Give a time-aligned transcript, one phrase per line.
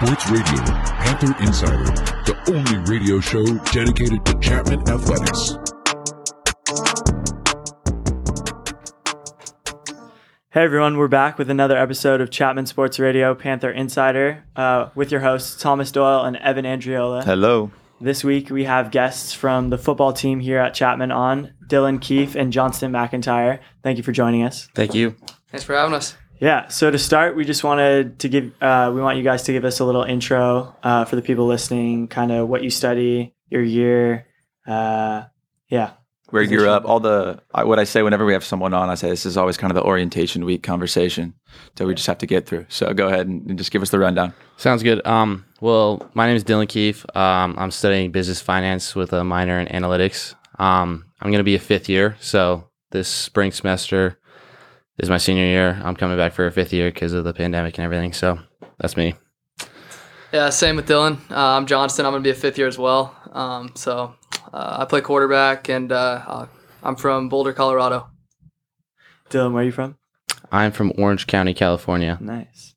[0.00, 0.64] This is Chapman Sports Radio,
[0.96, 1.84] Panther Insider,
[2.24, 5.58] the only radio show dedicated to Chapman athletics.
[10.52, 15.10] Hey everyone, we're back with another episode of Chapman Sports Radio Panther Insider uh, with
[15.10, 17.22] your hosts Thomas Doyle and Evan Andriola.
[17.24, 17.70] Hello.
[18.00, 22.36] This week we have guests from the football team here at Chapman on Dillon Keefe
[22.36, 23.60] and Jonston MacIntyre.
[23.82, 24.68] Thank you for joining us.
[24.74, 25.14] Thank you.
[25.50, 26.16] Thanks for having us.
[26.40, 29.52] Yeah, so to start, we just wanted to give, uh, we want you guys to
[29.52, 33.34] give us a little intro uh, for the people listening, kind of what you study,
[33.50, 34.26] your year.
[34.66, 35.24] Uh,
[35.68, 35.92] yeah.
[36.30, 38.88] Where you grew up, all the I- what I say whenever we have someone on,
[38.88, 41.34] I say this is always kind of the orientation week conversation
[41.74, 42.66] that we just have to get through.
[42.68, 44.32] So go ahead and, and just give us the rundown.
[44.56, 45.04] Sounds good.
[45.06, 47.04] Um, well, my name is Dillon Keefe.
[47.16, 50.34] Um, I'm studying business finance with a minor in analytics.
[50.58, 52.16] Um, I'm going to be a fifth year.
[52.20, 54.16] So this spring semester
[55.00, 55.80] is my senior year.
[55.82, 58.12] I'm coming back for a fifth year because of the pandemic and everything.
[58.12, 58.38] So
[58.78, 59.14] that's me.
[60.32, 61.18] Yeah, same with Dillon.
[61.30, 62.04] Uh, I'm Jonston.
[62.04, 63.16] I'm going to be a fifth year as well.
[63.32, 64.14] Um, so
[64.52, 66.46] uh, I play quarterback, and uh, uh,
[66.82, 68.08] I'm from Boulder, Colorado.
[69.28, 69.96] Dillon, where are you from?
[70.52, 72.18] I'm from Orange County, California.
[72.20, 72.74] Nice.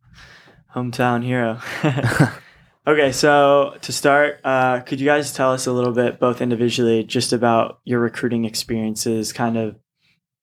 [0.76, 1.60] Hometown hero.
[2.88, 7.04] okay, so to start, uh, could you guys tell us a little bit, both individually,
[7.04, 9.32] just about your recruiting experiences?
[9.32, 9.76] Kind of,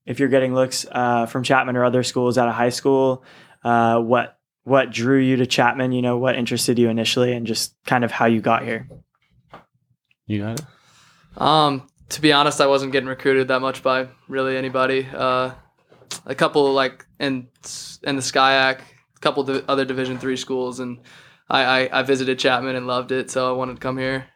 [0.07, 3.25] if you're getting looks uh, from Chapman or other schools out of high school,
[3.65, 5.93] uh, what what drew you to Chapman?
[5.93, 8.89] You know, what interested you initially, and just kind of how you got here.
[10.27, 10.67] You got it?
[11.41, 15.07] Um, to be honest, I wasn't getting recruited that much by really anybody.
[15.13, 15.53] Uh,
[16.27, 17.49] a couple like in
[18.03, 20.99] in the SCIAC, a couple di- other Division three schools, and
[21.49, 24.27] I, I I visited Chapman and loved it, so I wanted to come here.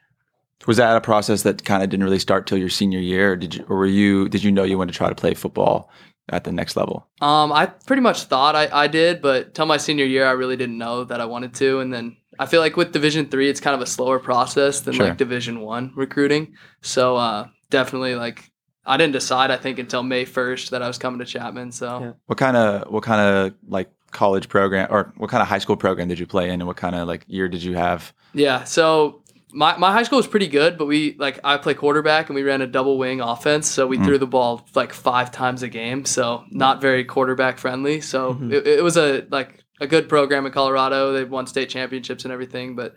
[0.67, 3.37] Was that a process that kind of didn't really start till your senior year, or
[3.37, 5.91] did you, or were you did you know you wanted to try to play football
[6.31, 7.07] at the next level?
[7.21, 10.57] Um, I pretty much thought I, I did, but till my senior year, I really
[10.57, 11.81] didn't know that I wanted to.
[11.81, 14.95] And then I feel like with Division three, it's kind of a slower process than
[14.95, 15.09] Sure.
[15.09, 16.55] like Division one recruiting.
[16.81, 18.51] So uh, definitely like
[18.87, 19.51] I didn't decide.
[19.51, 21.73] I think until May first that I was coming to Chapman.
[21.73, 22.13] So Yeah.
[22.27, 25.77] What kind of what kind of like college program or what kind of high school
[25.77, 28.15] program did you play in, and what kind of like year did you have?
[28.33, 28.65] yeah.
[28.65, 29.21] So
[29.55, 32.43] my, my high school was pretty good, but we like I play quarterback and we
[32.43, 34.05] ran a double wing offense, so we Mm.
[34.05, 36.05] threw the ball like five times a game.
[36.05, 38.01] So not very quarterback friendly.
[38.01, 38.53] So Mhm.
[38.53, 41.13] it, it was a like a good program in Colorado.
[41.13, 42.97] They won state championships and everything, but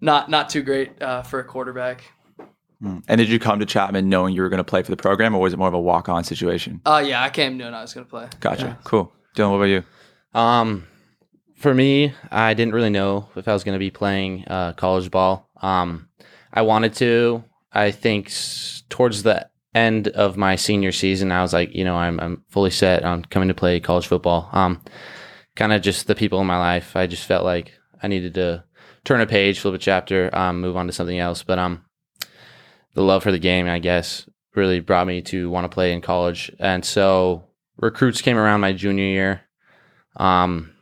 [0.00, 2.04] not not too great uh, for a quarterback.
[2.82, 3.02] Mm.
[3.08, 5.34] And did you come to Chapman knowing you were going to play for the program,
[5.34, 6.80] or was it more of a walk on situation?
[6.84, 8.26] Uh yeah, I came knowing I was gonna play.
[8.40, 8.66] Gotcha.
[8.66, 8.74] Yeah.
[8.84, 9.12] Cool.
[9.34, 9.84] Dillon, what about you?
[10.38, 10.84] Um,
[11.56, 15.10] for me, I didn't really know if I was going to be playing uh, college
[15.10, 15.48] ball.
[15.64, 16.08] Um,
[16.52, 17.42] I wanted to.
[17.72, 21.96] I think s- towards the end of my senior season, I was like, you know,
[21.96, 24.48] I'm I'm fully set on coming to play college football.
[24.52, 24.80] Um,
[25.56, 26.94] kind of just the people in my life.
[26.96, 27.72] I just felt like
[28.02, 28.64] I needed to
[29.04, 31.42] turn a page, flip a chapter, um, move on to something else.
[31.42, 31.84] But um,
[32.94, 36.00] the love for the game, I guess, really brought me to want to play in
[36.00, 37.44] college, and so
[37.78, 39.40] recruits came around my junior year.
[40.16, 40.72] Um,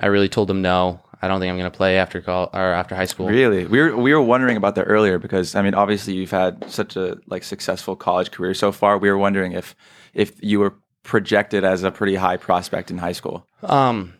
[0.00, 1.00] I really told them no.
[1.22, 3.28] I don't think I'm going to play after call or after high school.
[3.28, 6.68] Really, we were we were wondering about that earlier because I mean, obviously you've had
[6.68, 8.98] such a like successful college career so far.
[8.98, 9.76] We were wondering if
[10.14, 10.74] if you were
[11.04, 13.46] projected as a pretty high prospect in high school.
[13.62, 14.14] Um,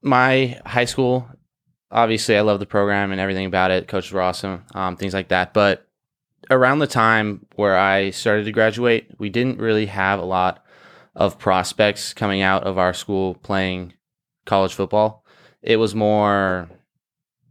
[0.00, 1.28] my high school,
[1.90, 3.86] obviously, I love the program and everything about it.
[3.86, 5.52] Coaches were awesome, um, things like that.
[5.52, 5.86] But
[6.50, 10.64] around the time where I started to graduate, we didn't really have a lot
[11.14, 13.92] of prospects coming out of our school playing
[14.44, 15.21] college football.
[15.62, 16.68] It was more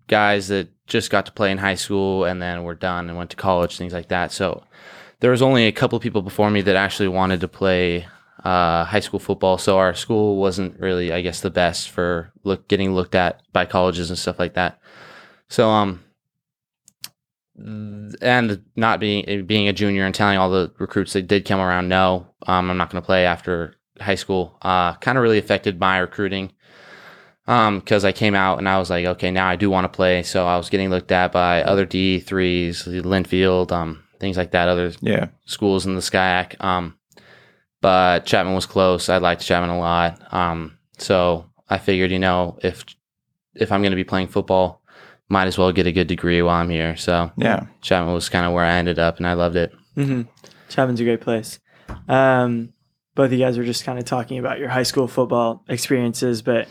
[0.07, 3.29] guys that just got to play in high school and then were done and went
[3.29, 4.31] to college, things like that.
[4.31, 4.63] So
[5.21, 8.05] there was only a couple of people before me that actually wanted to play
[8.43, 9.57] uh, high school football.
[9.57, 13.65] So our school wasn't really, I guess, the best for look getting looked at by
[13.65, 14.79] colleges and stuff like that.
[15.47, 16.03] So um,
[17.57, 21.87] and not being being a junior and telling all the recruits that did come around,
[21.87, 24.57] no, um, I'm not going to play after high school.
[24.61, 26.51] Uh, kind of really affected my recruiting.
[27.47, 29.89] Um, because I came out and I was like, okay, now I do want to
[29.95, 30.23] play.
[30.23, 34.69] So I was getting looked at by other D threes, Linfield, um, things like that,
[34.69, 36.63] other Yeah, schools in the SCIAC.
[36.63, 36.97] Um,
[37.81, 39.09] but Chapman was close.
[39.09, 40.33] I liked Chapman a lot.
[40.33, 42.85] Um, so I figured, you know, if
[43.55, 44.81] if I'm going to be playing football,
[45.27, 46.95] might as well get a good degree while I'm here.
[46.95, 47.65] So yeah.
[47.81, 49.73] Chapman was kind of where I ended up, and I loved it.
[49.97, 50.21] Mm-hmm.
[50.69, 51.59] Chapman's a great place.
[52.07, 52.73] Um,
[53.15, 56.41] both of you guys were just kind of talking about your high school football experiences,
[56.41, 56.67] but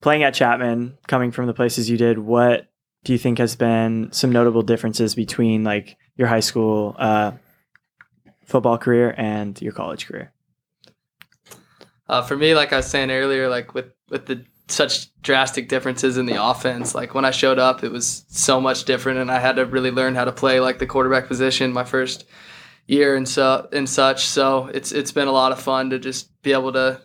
[0.00, 2.68] playing at Chapman, coming from the places you did, what
[3.04, 7.32] do you think has been some notable differences between like your high school uh,
[8.44, 10.32] football career and your college career?
[12.08, 16.16] Uh, for me, like I was saying earlier, like with with the such drastic differences
[16.16, 16.94] in the offense.
[16.94, 19.90] Like when I showed up, it was so much different, and I had to really
[19.90, 22.24] learn how to play like the quarterback position my first
[22.86, 24.24] year and so and such.
[24.24, 27.00] So it's it's been a lot of fun to just be able to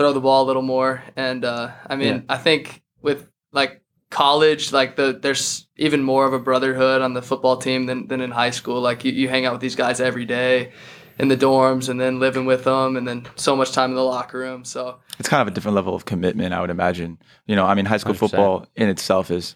[0.00, 1.02] throw the ball a little more.
[1.14, 2.34] And uh, I mean, Yeah.
[2.34, 7.20] I think with like college, like the there's even more of a brotherhood on the
[7.20, 8.80] football team than, than in high school.
[8.80, 10.72] Like you, you hang out with these guys every day
[11.18, 14.02] in the dorms and then living with them and then so much time in the
[14.02, 14.64] locker room.
[14.64, 17.18] So It's kind of a different level of commitment, I would imagine.
[17.46, 18.18] You know, I mean, high school 100%.
[18.18, 19.54] football in itself is.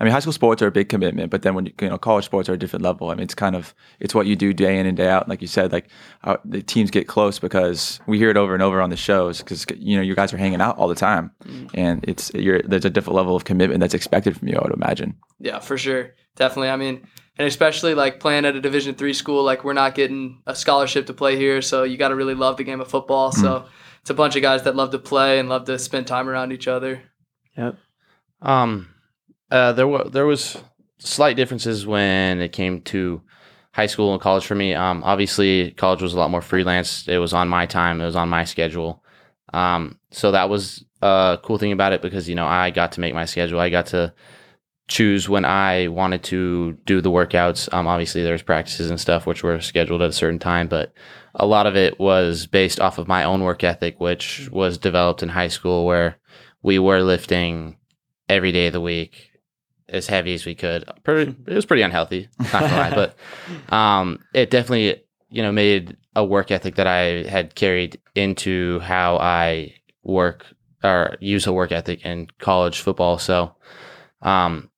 [0.00, 1.98] I mean, high school sports are a big commitment, but then when you, you know,
[1.98, 3.10] college sports are a different level.
[3.10, 5.28] I mean, it's kind of it's what you do day in and day out.
[5.28, 5.88] Like you said, like
[6.24, 9.38] uh, the teams get close because we hear it over and over on the shows
[9.38, 11.30] because you know you guys are hanging out all the time,
[11.74, 14.56] and it's you're there's a different level of commitment that's expected from you.
[14.56, 15.14] I would imagine.
[15.38, 16.14] Yeah, for sure.
[16.36, 16.70] Definitely.
[16.70, 17.06] I mean,
[17.38, 21.06] and especially like playing at a Division three school, like we're not getting a scholarship
[21.06, 23.32] to play here, so you got to really love the game of football.
[23.32, 23.66] So
[24.00, 26.52] it's a bunch of guys that love to play and love to spend time around
[26.52, 27.02] each other.
[27.56, 27.78] Yep.
[28.42, 28.93] Um,
[29.50, 30.56] uh, there were there was
[30.98, 33.22] slight differences when it came to
[33.72, 34.74] high school and college for me.
[34.74, 37.08] Um, obviously, college was a lot more freelance.
[37.08, 38.00] It was on my time.
[38.00, 39.02] It was on my schedule.
[39.52, 43.00] Um, so that was a cool thing about it because you know I got to
[43.00, 43.60] make my schedule.
[43.60, 44.14] I got to
[44.86, 47.72] choose when I wanted to do the workouts.
[47.72, 50.92] Um, obviously, there's practices and stuff which were scheduled at a certain time, but
[51.34, 55.22] a lot of it was based off of my own work ethic, which was developed
[55.22, 56.18] in high school, where
[56.62, 57.76] we were lifting
[58.28, 59.33] every day of the week
[59.88, 60.84] as heavy as we could.
[61.02, 63.16] Pretty, it was pretty unhealthy, not gonna lie, but
[63.74, 69.16] um, it definitely you know made a work ethic that I had carried into how
[69.16, 70.46] I work
[70.82, 73.18] or use a work ethic in college football.
[73.18, 73.56] So,
[74.22, 74.70] um,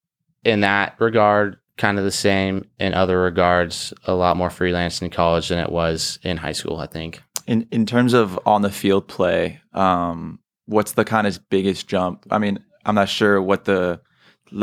[0.44, 2.68] in that regard, kind of the same.
[2.78, 6.78] In other regards, a lot more freelance in college than it was in high school.
[6.78, 7.22] I think.
[7.46, 12.26] In in terms of on the field play, um, what's the kind of biggest jump?
[12.30, 14.00] I mean, I'm not sure what the.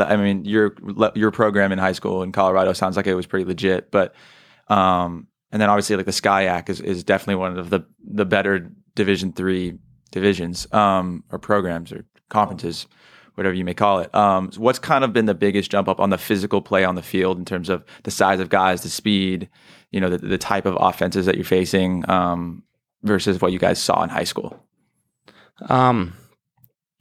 [0.00, 0.74] I mean, your
[1.14, 4.14] your program in high school in Colorado sounds like it was pretty legit, but
[4.68, 8.70] um, and then obviously like the SCIAC is, is definitely one of the the better
[8.94, 9.78] Division three
[10.12, 12.86] divisions um, or programs or conferences,
[13.34, 14.14] whatever you may call it.
[14.14, 16.94] Um, so what's kind of been the biggest jump up on the physical play on
[16.94, 19.48] the field in terms of the size of guys, the speed,
[19.90, 22.62] you know, the, the type of offenses that you're facing um,
[23.02, 24.64] versus what you guys saw in high school?
[25.68, 26.14] Um,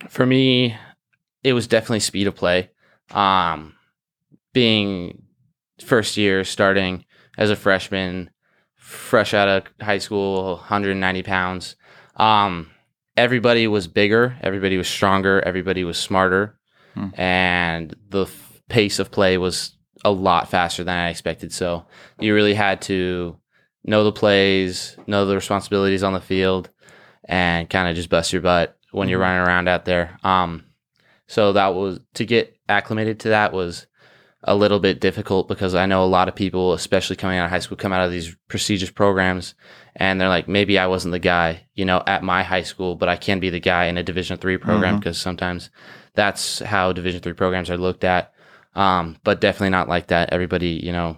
[0.10, 0.76] for me,
[1.44, 2.72] it was definitely speed of play.
[3.14, 3.76] Um,
[4.54, 5.24] being
[5.84, 7.06] first year, starting
[7.38, 8.30] as a freshman,
[8.76, 11.76] fresh out of high school, 190 pounds.
[12.16, 12.70] Um,
[13.18, 16.60] everybody was bigger, everybody was stronger, everybody was smarter,
[16.94, 17.08] Hmm.
[17.16, 19.76] and the f- pace of play was
[20.06, 21.52] a lot faster than I expected.
[21.52, 21.86] So
[22.20, 23.38] you really had to
[23.84, 26.70] know the plays, know the responsibilities on the field,
[27.26, 30.18] and kind of just bust your butt when you're running around out there.
[30.24, 30.66] Um,
[31.28, 33.88] so that was to get acclimated to that was
[34.44, 37.52] a little bit difficult because I know a lot of people, especially coming out of
[37.52, 39.56] high school, come out of these prestigious programs
[39.96, 43.08] and they're like, maybe I wasn't the guy, you know, at my high school, but
[43.08, 45.70] I can be the guy in a Division three program because sometimes
[46.14, 48.34] that's how Division three programs are looked at.
[48.76, 50.34] Um, but definitely not like that.
[50.34, 51.18] Everybody, you know,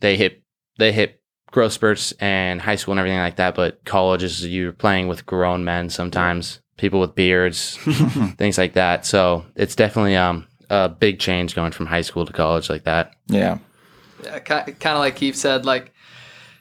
[0.00, 0.42] they hit
[0.78, 3.54] they hit growth spurts and high school and everything like that.
[3.54, 7.76] But college is you're playing with grown men sometimes, people with beards,
[8.38, 9.04] things like that.
[9.04, 13.14] So it's definitely um a big change going from high school to college like that.
[13.28, 13.58] yeah.
[14.24, 15.92] Yeah, kind of like Keefe said, like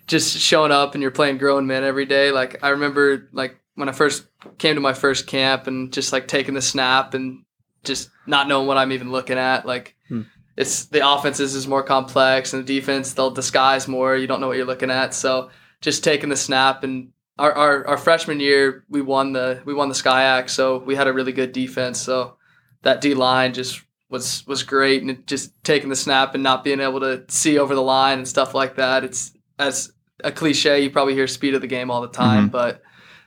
[0.08, 2.32] just showing up and you're playing grown men every day.
[2.32, 4.26] Like I remember, like when I first
[4.58, 7.44] came to my first camp and just like taking the snap and
[7.84, 9.66] just not knowing what I'm even looking at.
[9.68, 10.24] Like Hmm.
[10.58, 14.16] it's the offenses is more complex and the defense they'll disguise more.
[14.18, 15.14] You don't know what you're looking at.
[15.14, 15.52] So
[15.82, 19.88] just taking the snap and our, our, our freshman year we won the we won
[19.90, 22.02] the SCIAC, so we had a really good defense.
[22.02, 22.38] So
[22.82, 26.82] that D line just was was great, and just taking the snap and not being
[26.82, 29.04] able to see over the line and stuff like that.
[29.04, 29.92] It's as
[30.24, 32.82] a cliche, you probably hear speed of the game all the time, but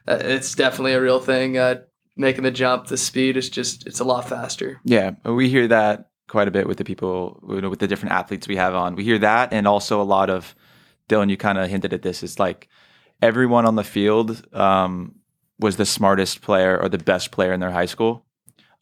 [0.06, 1.58] uh, it's definitely a real thing.
[1.58, 1.80] Uh,
[2.16, 4.80] making the jump, the speed is just it's a lot faster.
[4.84, 8.12] Yeah, we hear that quite a bit with the people, you know, with the different
[8.12, 8.94] athletes we have on.
[8.94, 10.54] We hear that, and also a lot of
[11.08, 11.28] Dillon.
[11.28, 12.22] You kind of hinted at this.
[12.22, 12.68] It's like
[13.22, 15.16] everyone on the field um,
[15.58, 18.26] was the smartest player or the best player in their high school.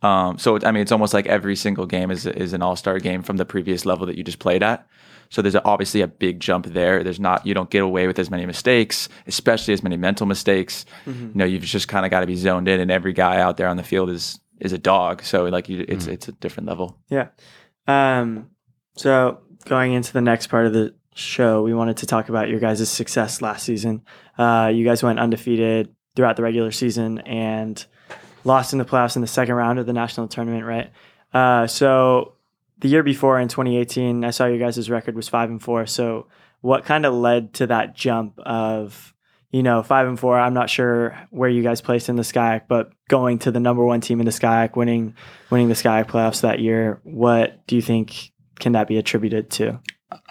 [0.02, 2.98] Um, so I mean, it's almost like every single game is is an all star
[2.98, 4.86] game from the previous level that you just played at.
[5.30, 7.02] So there's obviously a big jump there.
[7.02, 10.84] There's not you don't get away with as many mistakes, especially as many mental mistakes.
[11.06, 13.56] You know, you've just kind of got to be zoned in, and every guy out
[13.56, 15.22] there on the field is is a dog.
[15.22, 16.98] So like you, it's it's a different level.
[17.08, 17.28] Yeah.
[17.86, 18.50] Um,
[18.96, 22.60] so going into the next part of the show, we wanted to talk about your
[22.60, 24.02] guys' success last season.
[24.36, 27.86] Uh, you guys went undefeated throughout the regular season and
[28.44, 30.90] lost in the playoffs in the second round of the national tournament, right?
[31.32, 32.34] Uh, so
[32.78, 35.86] the year before in 2018, I saw your guys' record was five and four.
[35.86, 36.26] So
[36.60, 39.14] what kind of led to that jump of
[39.50, 40.38] you know five and four?
[40.38, 43.84] I'm not sure where you guys placed in the SCIAC, but going to the number
[43.84, 45.14] one team in the SCIAC, winning
[45.50, 47.00] winning the SCIAC playoffs that year.
[47.04, 49.80] What do you think can that be attributed to?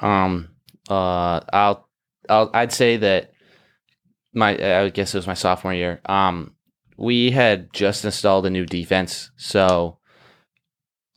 [0.01, 0.50] Um,
[0.89, 1.88] uh, I'll,
[2.30, 3.34] I'll, I'd say that
[4.34, 4.51] my,
[4.84, 6.00] I guess it was my sophomore year.
[6.06, 6.56] Um,
[7.01, 9.98] we had just installed a new defense, so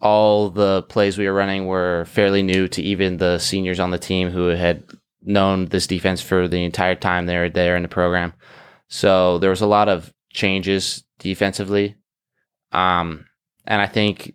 [0.01, 3.99] all the plays we were running were fairly new to even the seniors on the
[3.99, 4.85] team who had
[5.23, 8.33] known this defense for the entire time they were there in the program.
[8.89, 11.97] So there was a lot of changes defensively.
[12.73, 13.27] Um,
[13.67, 14.35] and I think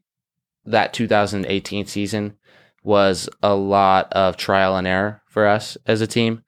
[0.66, 2.38] that 2018 season
[2.84, 6.44] was a lot of trial and error for us as a team.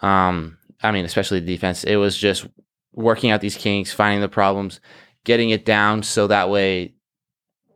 [0.00, 1.82] Um, I mean, especially the defense.
[1.82, 2.46] It was just
[2.94, 4.80] working out these kinks, finding the problems,
[5.24, 6.94] getting it down so that way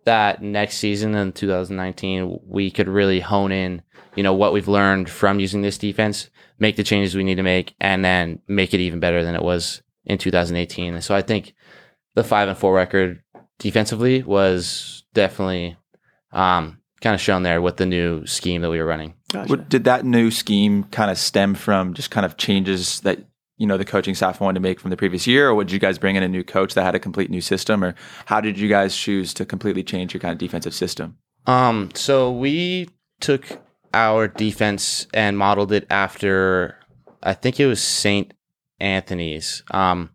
[0.05, 3.83] that next season in 2019 we could really hone in,
[4.17, 7.43] you know, what we've learned from using this defense, make the changes we need to
[7.43, 10.95] make and then make it even better than it was in 2018.
[10.95, 11.55] And so I think
[12.15, 13.23] the 5 and 4 record
[13.59, 15.77] defensively was definitely
[16.33, 19.15] um, kind of shown there with the new scheme that we were running.
[19.33, 19.51] Gotcha.
[19.51, 23.19] What, did that new scheme kind of stem from just kind of changes that
[23.59, 25.79] you know the coaching staff wanted to make from the previous year, or would you
[25.79, 27.95] guys bring in a new coach that had a complete new system, or
[28.27, 31.19] how did you guys choose to completely change your kind of defensive system?
[31.47, 32.89] Um, so we
[33.21, 33.61] took
[33.95, 36.79] our defense and modeled it after,
[37.23, 38.33] I think it was St.
[38.81, 39.63] Anthony's.
[39.71, 40.11] Um,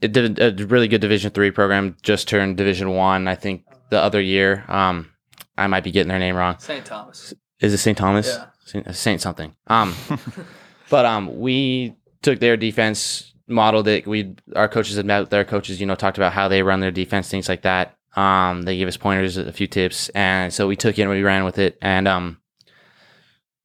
[0.00, 1.96] it did a, a really good Division three program.
[2.02, 4.64] Just turned Division one, I think, the other year.
[4.68, 5.10] Um,
[5.56, 6.58] I might be getting their name wrong.
[6.58, 6.84] St.
[6.84, 7.34] Thomas.
[7.60, 7.96] Is it St.
[7.96, 8.28] Thomas?
[8.28, 8.46] Yeah.
[8.64, 9.54] Saint, Saint something.
[9.66, 9.94] Um,
[10.90, 14.06] but um, we took their defense, modeled it.
[14.06, 16.80] We our coaches had met with their coaches, you know, talked about how they run
[16.80, 17.96] their defense, things like that.
[18.16, 21.22] Um, they gave us pointers, a few tips, and so we took it and we
[21.22, 22.38] ran with it, and um,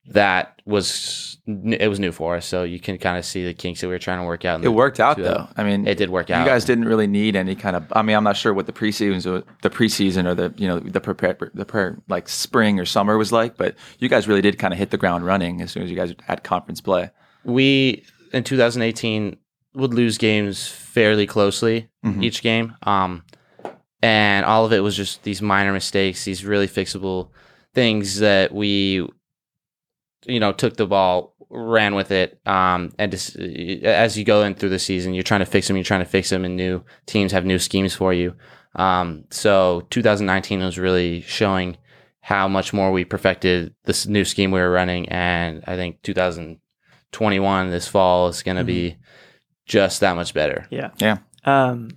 [0.07, 2.45] that was it was new for us.
[2.45, 4.63] So you can kind of see the kinks that we were trying to work out.
[4.63, 5.47] It worked out though.
[5.57, 6.39] I mean, It did work out.
[6.39, 7.85] You guys didn't really need any kind of.
[7.91, 11.01] I mean, I'm not sure what the preseason, the preseason or the you know the
[11.01, 14.73] prepare the prepare like spring or summer was like, but you guys really did kind
[14.73, 17.09] of hit the ground running as soon as you guys had conference play.
[17.43, 18.03] we
[18.35, 19.37] in 2018
[19.73, 22.23] would lose games fairly closely Mhm.
[22.23, 23.23] each game um
[24.03, 27.29] and all of it was just these minor mistakes these really fixable
[27.73, 29.07] things that we
[30.25, 34.53] you know took the ball ran with it um and just, as you go in
[34.55, 36.83] through the season you're trying to fix them you're trying to fix them and new
[37.05, 38.33] teams have new schemes for you
[38.75, 41.77] um so 2019 was really showing
[42.21, 46.01] how much more we perfected this new scheme we were running and i think
[47.15, 48.97] 2021 this fall is going to be
[49.65, 50.91] just that much better Yeah.
[50.99, 51.17] Yeah.
[51.45, 51.89] Um,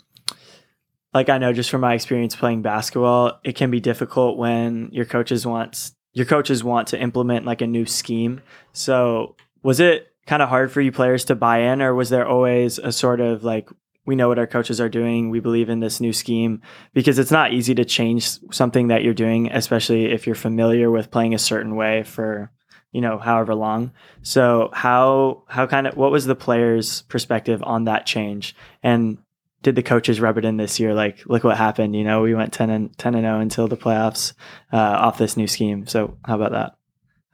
[1.15, 5.05] like I know just from my experience playing basketball, it can be difficult when your
[5.05, 8.41] coaches wants your coaches want to implement like a new scheme.
[8.73, 12.27] So was it kind of hard for you players to buy in, or was there
[12.27, 13.69] always a sort of like
[14.05, 16.63] we know what our coaches are doing, we believe in this new scheme?
[16.93, 21.11] Because it's not easy to change something that you're doing, especially if you're familiar with
[21.11, 22.51] playing a certain way for
[22.93, 23.93] you know however long
[24.23, 29.19] so how how kind of what was the players perspective on that change and
[29.63, 32.35] did the coaches rub it in this year like look what happened you know we
[32.35, 34.33] went 10 and 10 and 0 until the playoffs
[34.73, 36.75] uh, off this new scheme so how about that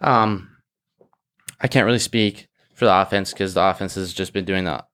[0.00, 0.50] Um,
[1.61, 4.87] I can't really speak for the offense because the offense has just been doing that.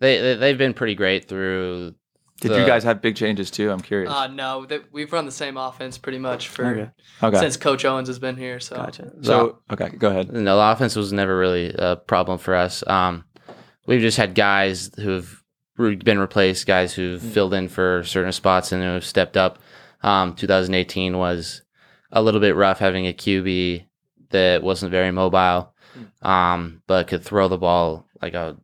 [0.00, 1.94] They, they they've been pretty great through.
[2.40, 3.70] Did the- you guys have big changes too?
[3.70, 4.12] I'm curious.
[4.12, 6.90] Uh, no, that we've run the same offense pretty much for okay
[7.22, 7.38] okay.
[7.38, 8.60] since Coach Owens has been here.
[8.60, 10.32] So gotcha so okay, go ahead.
[10.32, 12.86] No, the offense was never really a problem for us.
[12.86, 13.24] Um,
[13.86, 15.42] we've just had guys who've
[15.76, 19.58] been replaced, guys who've filled in for certain spots and who have stepped up.
[20.02, 21.62] Um, 2018 was
[22.12, 23.86] a little bit rough having a QB
[24.30, 25.74] that wasn't very mobile,
[26.22, 28.56] um, but could throw the ball like a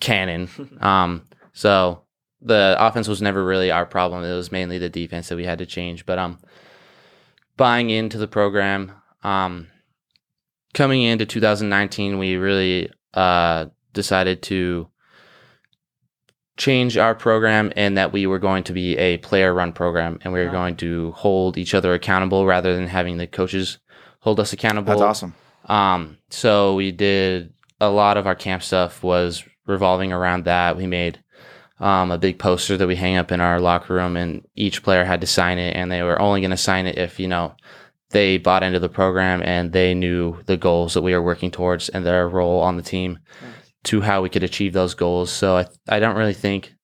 [0.00, 0.48] cannon.
[0.80, 2.02] Um, so
[2.42, 4.24] the offense was never really our problem.
[4.24, 6.06] It was mainly the defense that we had to change.
[6.06, 6.38] But um,
[7.56, 8.92] buying into the program,
[9.22, 9.68] um,
[10.74, 14.88] coming into 2019, we really uh, decided to
[16.56, 20.32] change our program and that we were going to be a player run program and
[20.32, 20.52] we were Wow.
[20.52, 23.78] going to hold each other accountable rather than having the coaches
[24.20, 24.90] hold us accountable.
[24.90, 25.34] That's awesome.
[25.66, 30.76] Um, so we did a lot of our camp stuff was revolving around that.
[30.76, 31.22] We made
[31.80, 35.04] um, a big poster that we hang up in our locker room, and each player
[35.04, 37.54] had to sign it, and they were only going to sign it if you know
[38.10, 41.88] they bought into the program and they knew the goals that we were working towards
[41.88, 43.18] and their role on the team
[43.84, 45.30] to how we could achieve those goals.
[45.30, 46.74] So I I don't really think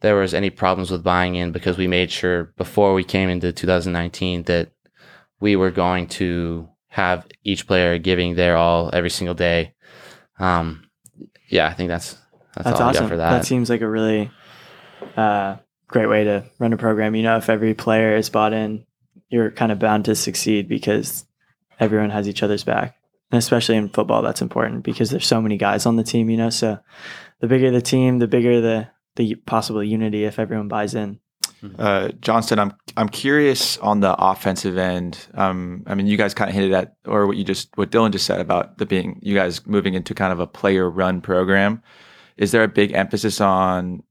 [0.00, 3.52] there was any problems with buying in because we made sure before we came into
[3.52, 4.70] 2019 that
[5.40, 9.74] we were going to have each player giving their all every single day.
[10.38, 10.88] Um,
[11.48, 12.16] yeah, I think that's
[12.56, 13.04] that's, That's all I awesome.
[13.04, 13.30] got for that.
[13.30, 13.44] that.
[13.44, 14.30] seems like a really
[15.16, 15.56] uh,
[15.88, 17.14] great way to run a program.
[17.14, 18.86] You know, if every player is bought in,
[19.28, 21.26] you're kind of bound to succeed because
[21.78, 22.96] everyone has each other's back.
[23.30, 26.30] And especially in football, that's important because there's so many guys on the team.
[26.30, 26.78] You know, so
[27.40, 31.20] the bigger the team, the bigger the the possible unity if everyone buys in.
[31.78, 35.26] Uh, Jonston, I'm I'm curious on the offensive end.
[35.34, 38.12] Um, I mean, you guys kind of hinted at, or what you just what Dillon
[38.12, 41.82] just said about the being you guys moving into kind of a player run program.
[42.36, 44.02] Is there a big emphasis on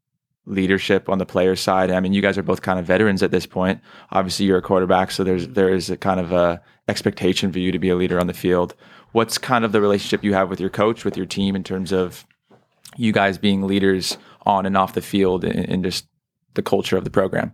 [0.45, 1.91] leadership on the player side?
[1.91, 3.81] I mean, you guys are both kind of veterans at this point.
[4.11, 7.71] Obviously, you're a quarterback, so there's there is a kind of a expectation for you
[7.71, 8.75] to be a leader on the field.
[9.11, 11.91] What's kind of the relationship you have with your coach, with your team, in terms
[11.91, 12.25] of
[12.97, 16.07] you guys being leaders on and off the field, and, and just
[16.53, 17.53] the culture of the program?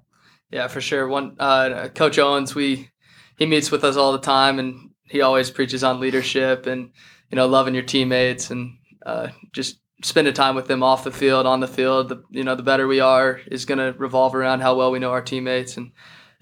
[0.50, 1.08] Yeah, for sure.
[1.08, 2.90] One uh, Coach Owens, we
[3.38, 6.92] he meets with us all the time, and he always preaches on leadership and
[7.30, 11.46] you know loving your teammates and uh, just spending time with them off the field,
[11.46, 12.10] on the field.
[12.10, 15.00] The you know the better we are is going to revolve around how well we
[15.00, 15.92] know our teammates, and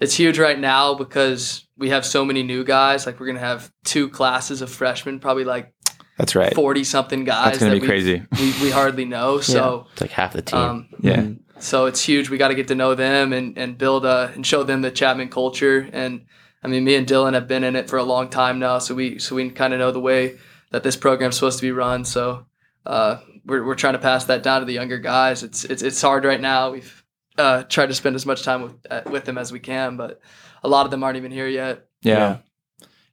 [0.00, 3.06] it's huge right now because we have so many new guys.
[3.06, 5.72] Like we're going to have two classes of freshmen, probably like
[6.18, 6.54] That's right.
[6.54, 7.44] forty something guys.
[7.46, 8.22] That's gonna that be we- crazy.
[8.38, 9.40] We, we hardly know.
[9.42, 9.86] So.
[9.92, 10.58] It's like half the team.
[10.58, 11.16] Um, Yeah.
[11.16, 11.38] Mhm.
[11.58, 12.30] so it's huge.
[12.30, 14.90] We got to get to know them and, and build a, and show them the
[14.90, 15.88] Chapman culture.
[15.92, 16.24] And
[16.62, 18.94] I mean, me and Dillon have been in it for a long time now, so
[18.94, 20.38] we so we kind of know the way
[20.72, 22.04] that this program's supposed to be run.
[22.04, 22.46] So
[22.86, 25.42] uh, we're we're trying to pass that down to the younger guys.
[25.42, 26.72] It's it's it's hard right now.
[26.72, 27.04] We've
[27.38, 30.20] uh, tried to spend as much time with uh, with them as we can, but
[30.62, 31.86] a lot of them aren't even here yet.
[32.02, 32.18] Yeah.
[32.18, 32.38] Yeah.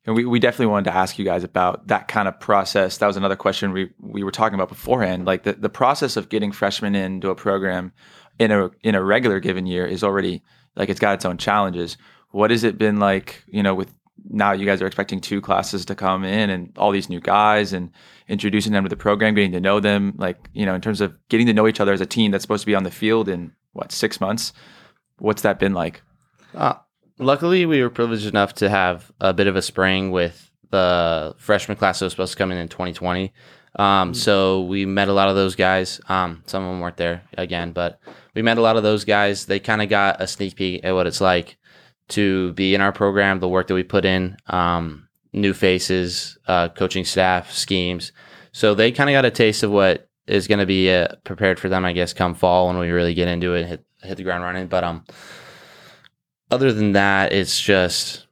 [0.06, 2.98] And we, we definitely wanted to ask you guys about that kind of process.
[2.98, 5.26] That was another question we, we were talking about beforehand.
[5.26, 7.92] Like the, the process of getting freshmen into a program
[8.40, 10.44] in a in a regular given year is already
[10.78, 11.98] like it's got its own challenges.
[12.32, 13.94] What has it been like, you know, with
[14.30, 17.74] now you guys are expecting two classes to come in and all these new guys
[17.74, 17.92] and
[18.28, 21.18] introducing them to the program, getting to know them, like, you know, in terms of
[21.30, 23.30] getting to know each other as a team that's supposed to be on the field
[23.30, 24.54] in what, six months?
[25.20, 26.02] What's that been like?
[26.54, 26.76] Uh,
[27.20, 31.78] luckily, we were privileged enough to have a bit of a spring with the freshman
[31.78, 33.34] class that was supposed to come in in 2020.
[33.78, 36.02] Um, So we met a lot of those guys.
[36.10, 38.00] Um, some of them weren't there again, but
[38.34, 39.46] we met a lot of those guys.
[39.46, 41.58] They kind of got a sneak peek at what it's like
[42.10, 46.70] to be in our program, the work that we put in, um, new faces, uh,
[46.70, 48.12] coaching staff, schemes.
[48.52, 51.60] So they kind of got a taste of what is going to be uh, prepared
[51.60, 54.24] for them, I guess, come fall when we really get into it, hit hit the
[54.24, 54.68] ground running.
[54.68, 55.06] But um,
[56.52, 58.28] other than that, it's just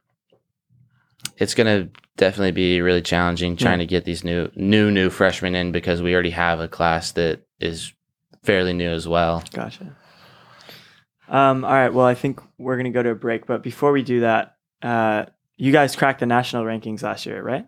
[1.36, 5.72] it's gonna definitely be really challenging trying to get these new new new freshmen in
[5.72, 7.92] because we already have a class that is
[8.42, 9.42] fairly new as well.
[9.52, 9.96] Gotcha.
[11.28, 11.92] Um, all right.
[11.92, 15.26] Well, I think we're gonna go to a break, but before we do that, uh,
[15.56, 17.66] you guys cracked the national rankings last year, right?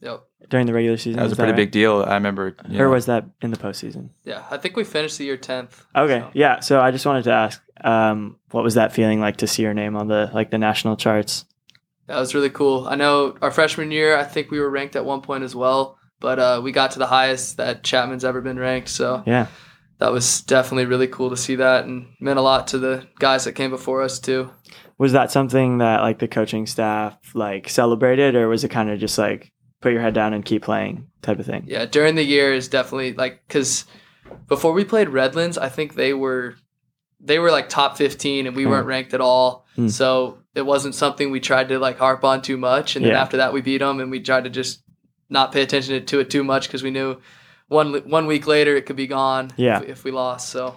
[0.00, 0.22] Yep.
[0.50, 1.16] During the regular season.
[1.16, 1.56] That was a pretty right?
[1.56, 2.04] big deal.
[2.06, 2.54] I remember.
[2.68, 4.10] you Or know, was that in the postseason?
[4.24, 5.84] Yeah, I think we finished the year tenth.
[5.96, 6.20] Okay.
[6.20, 6.30] so.
[6.34, 6.60] Yeah.
[6.60, 9.72] So I just wanted to ask, um, what was that feeling like to see your
[9.72, 11.46] name on the like the national charts?
[12.06, 12.86] That was really cool.
[12.86, 15.96] I know our freshman year, I think we were ranked at one point as well,
[16.20, 18.90] but uh, we got to the highest that Chapman's ever been ranked.
[18.90, 19.46] So Yeah.
[19.98, 23.44] That was definitely really cool to see that and meant a lot to the guys
[23.44, 24.50] that came before us too.
[24.98, 28.98] Was that something that like the coaching staff like celebrated, or was it kind of
[28.98, 31.64] just like put your head down and keep playing type of thing?
[31.66, 33.84] Yeah, during the year is definitely like because
[34.48, 36.54] before we played Redlands, I think they were
[37.20, 38.70] they were like top fifteen and we Hmm.
[38.70, 39.66] weren't ranked at all.
[39.76, 39.88] Hmm.
[39.88, 42.94] So it wasn't something we tried to like harp on too much.
[42.96, 43.22] And then Yeah.
[43.22, 44.82] after that, we beat them and we tried to just
[45.30, 47.16] not pay attention to it too much because we knew
[47.74, 49.50] one one week later it could be gone.
[49.56, 49.80] Yeah.
[49.82, 50.48] if, if we lost.
[50.50, 50.76] So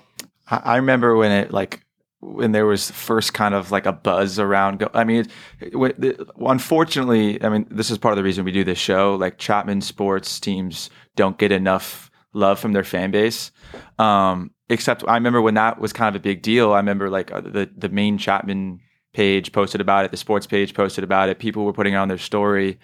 [0.49, 1.81] I I remember when it like
[2.19, 4.79] when there was first kind of like a buzz around.
[4.79, 5.27] Go- I mean,
[5.61, 8.79] it, when- the- unfortunately, I mean, this is part of the reason we do this
[8.79, 9.15] show.
[9.15, 13.51] Like Chapman sports teams don't get enough love from their fan base.
[13.99, 16.73] Um, except I remember when that was kind of a big deal.
[16.73, 18.79] I remember like uh, the the main Chapman
[19.13, 21.39] page posted about it, the sports page posted about it.
[21.39, 22.79] People were putting it on their story.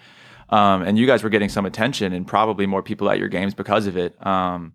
[0.54, 3.54] Um, and you guys were getting some attention and probably more people at your games
[3.54, 4.24] because of it.
[4.24, 4.74] Um,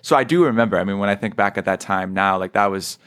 [0.00, 0.78] so I do remember.
[0.78, 2.98] I mean, when I think back at that time now, like that was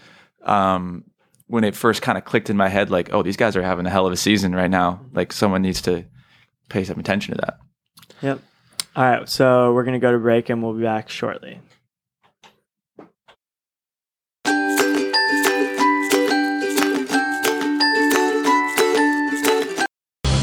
[0.43, 1.03] um,
[1.47, 3.88] when it first kind of clicked in my head, like, oh, these guys are having
[3.88, 5.03] a hell of a season right now.
[5.13, 6.05] Like someone needs to
[6.69, 7.57] pay some attention to that.
[8.21, 8.39] Yep.
[8.95, 9.27] All right.
[9.27, 11.60] So we're gonna go to break, and we'll be back shortly.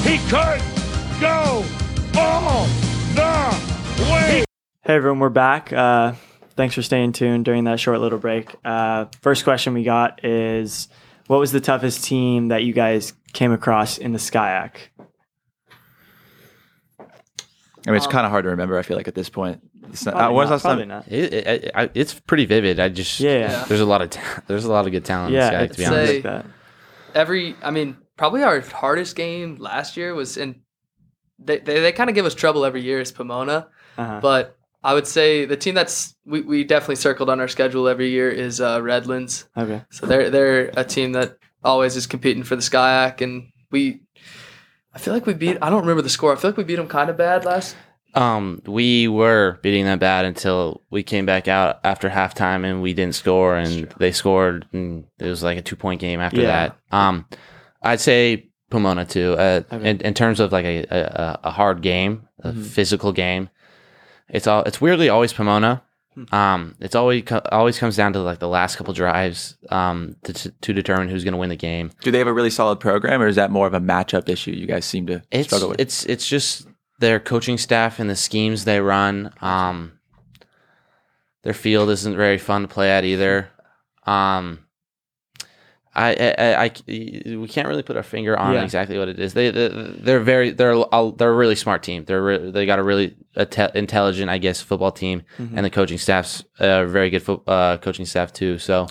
[0.02, 0.77] He could
[4.88, 5.70] Hey everyone, we're back.
[5.70, 6.14] Uh,
[6.56, 8.56] Thanks for staying tuned during that short little break.
[8.64, 10.88] Uh, first question we got is
[11.28, 14.70] what was the toughest team that you guys came across in the SCIAC?
[16.98, 17.04] I
[17.86, 18.76] mean, it's Um, kind of hard to remember.
[18.78, 20.86] I feel like at this point, it's not, uh, Probably when's not, last time- probably
[20.86, 21.04] not.
[21.06, 22.80] It, it, it, it's pretty vivid.
[22.80, 23.64] I just Yeah, Yeah.
[23.68, 25.32] There's a lot of ta- there's a lot of good talent.
[25.34, 26.12] Yeah, in this to be honest.
[26.14, 26.46] like that.
[27.14, 30.62] every I mean, probably our hardest game last year was in
[31.38, 34.18] they they, they kind of give us trouble every year is Pomona, Uh-huh.
[34.20, 38.10] but I would say the team that's we, we definitely circled on our schedule every
[38.10, 39.46] year is uh, Redlands.
[39.56, 39.82] Okay.
[39.90, 44.00] So they're they're a team that always is competing for the SCIAC, and we.
[44.94, 45.58] I feel like we beat.
[45.60, 46.32] I don't remember the score.
[46.32, 47.76] I feel like we beat them kind of bad last.
[48.14, 52.94] Um, we were beating them bad until we came back out after halftime and we
[52.94, 56.46] didn't score, and they scored, and it was like a two point game after Yeah.
[56.46, 56.76] that.
[56.90, 57.26] Um,
[57.82, 59.34] I'd say Pomona too.
[59.34, 59.90] Uh, Okay.
[59.90, 62.64] in, in terms of like a, a, a hard game, a Mhm.
[62.64, 63.50] physical game,
[64.28, 65.82] it's all it's weirdly always Pomona.
[66.14, 66.34] Hmm.
[66.34, 70.72] Um, it's always always comes down to like the last couple drives, um, to to
[70.72, 71.90] determine who's going to win the game.
[72.02, 74.50] Do they have a really solid program, or is that more of a matchup issue
[74.52, 75.80] you guys seem to It's struggle with?
[75.80, 76.66] it's it's just
[76.98, 79.32] their coaching staff and the schemes they run.
[79.40, 79.92] Um,
[81.42, 83.50] their field isn't very fun to play at either.
[84.06, 84.64] Um,
[85.98, 86.72] I, I, I, I-
[87.36, 88.62] we can't really put our finger on Yeah.
[88.62, 89.34] exactly what it is.
[89.34, 92.04] They, they they're very they're a, they're a really smart team.
[92.04, 95.52] They're re- they got a really inte- intelligent, I guess, football team, Mhm.
[95.56, 98.58] and the coaching staff's a very good fo- uh, coaching staff too.
[98.58, 98.86] So.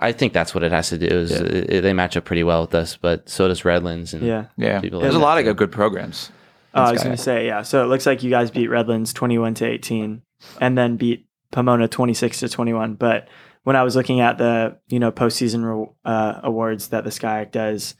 [0.00, 1.06] I think that's what it has to do.
[1.06, 1.78] Is Yeah.
[1.78, 4.14] uh, they match up pretty well with us, but so does Redlands.
[4.14, 4.44] And Yeah.
[4.56, 5.54] yeah, people there's a lot that of too.
[5.54, 6.30] good, good programs.
[6.72, 7.62] Oh, I was going to say, yeah.
[7.62, 10.22] So it looks like you guys beat Redlands 21 to 18
[10.60, 12.94] and then beat Pomona 26 to 21.
[12.94, 13.26] But
[13.68, 17.50] when I was looking at the, you know, postseason re- uh, awards that the SCIAC
[17.50, 17.96] does,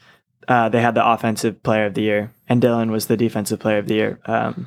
[0.49, 3.77] uh, they had the offensive player of the year and Dillon was the defensive player
[3.77, 4.67] of the year um,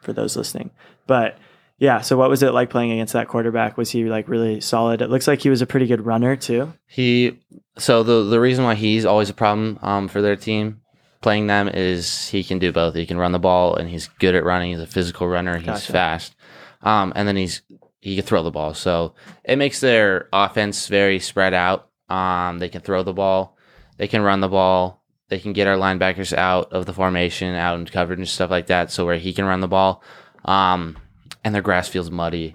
[0.00, 0.72] for those listening.
[1.06, 1.38] But
[1.78, 3.76] yeah, so what was it like playing against that quarterback?
[3.76, 5.00] Was he like really solid?
[5.00, 6.72] It looks like he was a pretty good runner too.
[6.88, 7.38] He
[7.78, 10.80] so the the reason why he's always a problem um, for their team
[11.20, 12.96] playing them is he can do both.
[12.96, 14.72] He can run the ball and he's good at running.
[14.72, 15.56] He's a physical runner.
[15.58, 15.92] He's Gotcha.
[15.92, 16.34] fast,
[16.82, 17.62] um, and then he's
[18.02, 18.74] he can throw the ball.
[18.74, 21.88] So it makes their offense very spread out.
[22.10, 23.56] Um, they can throw the ball,
[23.96, 27.78] they can run the ball, they can get our linebackers out of the formation, out
[27.78, 28.90] in coverage and stuff like that.
[28.90, 30.02] So where he can run the ball,
[30.44, 30.98] um,
[31.42, 32.54] and their grass field's muddy.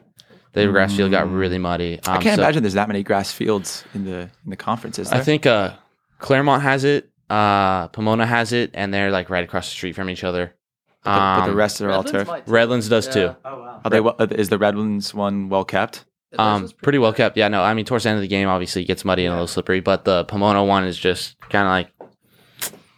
[0.53, 1.99] Their grass field got really muddy.
[2.05, 4.97] I Um, can't so- imagine there's that many grass fields in the in the conference.
[4.99, 5.19] Is there?
[5.19, 5.73] I think uh,
[6.19, 10.09] Claremont has it, uh, Pomona has it, and they're like right across the street from
[10.09, 10.53] each other.
[11.03, 12.27] But, the, but the Um, rest are all turf.
[12.27, 12.47] might.
[12.47, 13.13] Redlands does Yeah.
[13.13, 13.35] too.
[13.45, 13.81] Oh wow.
[13.85, 13.99] Are they?
[13.99, 16.05] well- Is the Redlands one well kept?
[16.31, 17.37] Theirs Um, was pretty well kept.
[17.37, 19.31] Yeah, no, I mean towards the end of the game, obviously it gets muddy and
[19.33, 21.91] a little slippery, but the Pomona one is just kind of like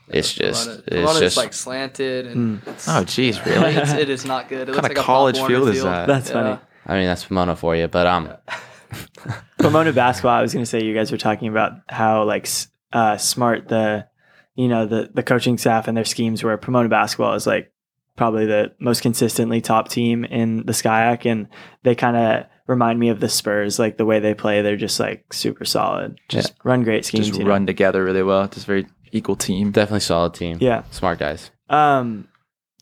[0.07, 2.69] it's just Pomona- it's Pomona's just like slanted and Hmm.
[2.69, 3.75] it's, Oh, geez, really?
[3.75, 4.67] it's, it is not good.
[4.67, 6.07] It What looks kind like of a college Bob Warner field is that?
[6.07, 6.33] That's Yeah.
[6.33, 6.59] funny.
[6.87, 8.29] I mean that's Pomona for you, but um
[9.59, 10.31] Pomona basketball.
[10.33, 13.67] I was going to say you guys were talking about how like s- uh, smart
[13.67, 14.07] the
[14.55, 16.57] you know the the coaching staff and their schemes were.
[16.57, 17.71] Pomona basketball is like
[18.19, 21.47] probably the most consistently top team in the SCIAC, and
[21.83, 23.79] they kind of remind me of the Spurs.
[23.79, 26.19] Like the way they play, they're just like super solid.
[26.27, 27.27] Just run great schemes.
[27.27, 27.49] Just you know?
[27.49, 28.45] run together really well.
[28.49, 29.71] Just very equal team.
[29.71, 30.57] definitely solid team.
[30.59, 30.83] Yeah.
[30.91, 31.49] smart guys.
[31.69, 32.27] Um,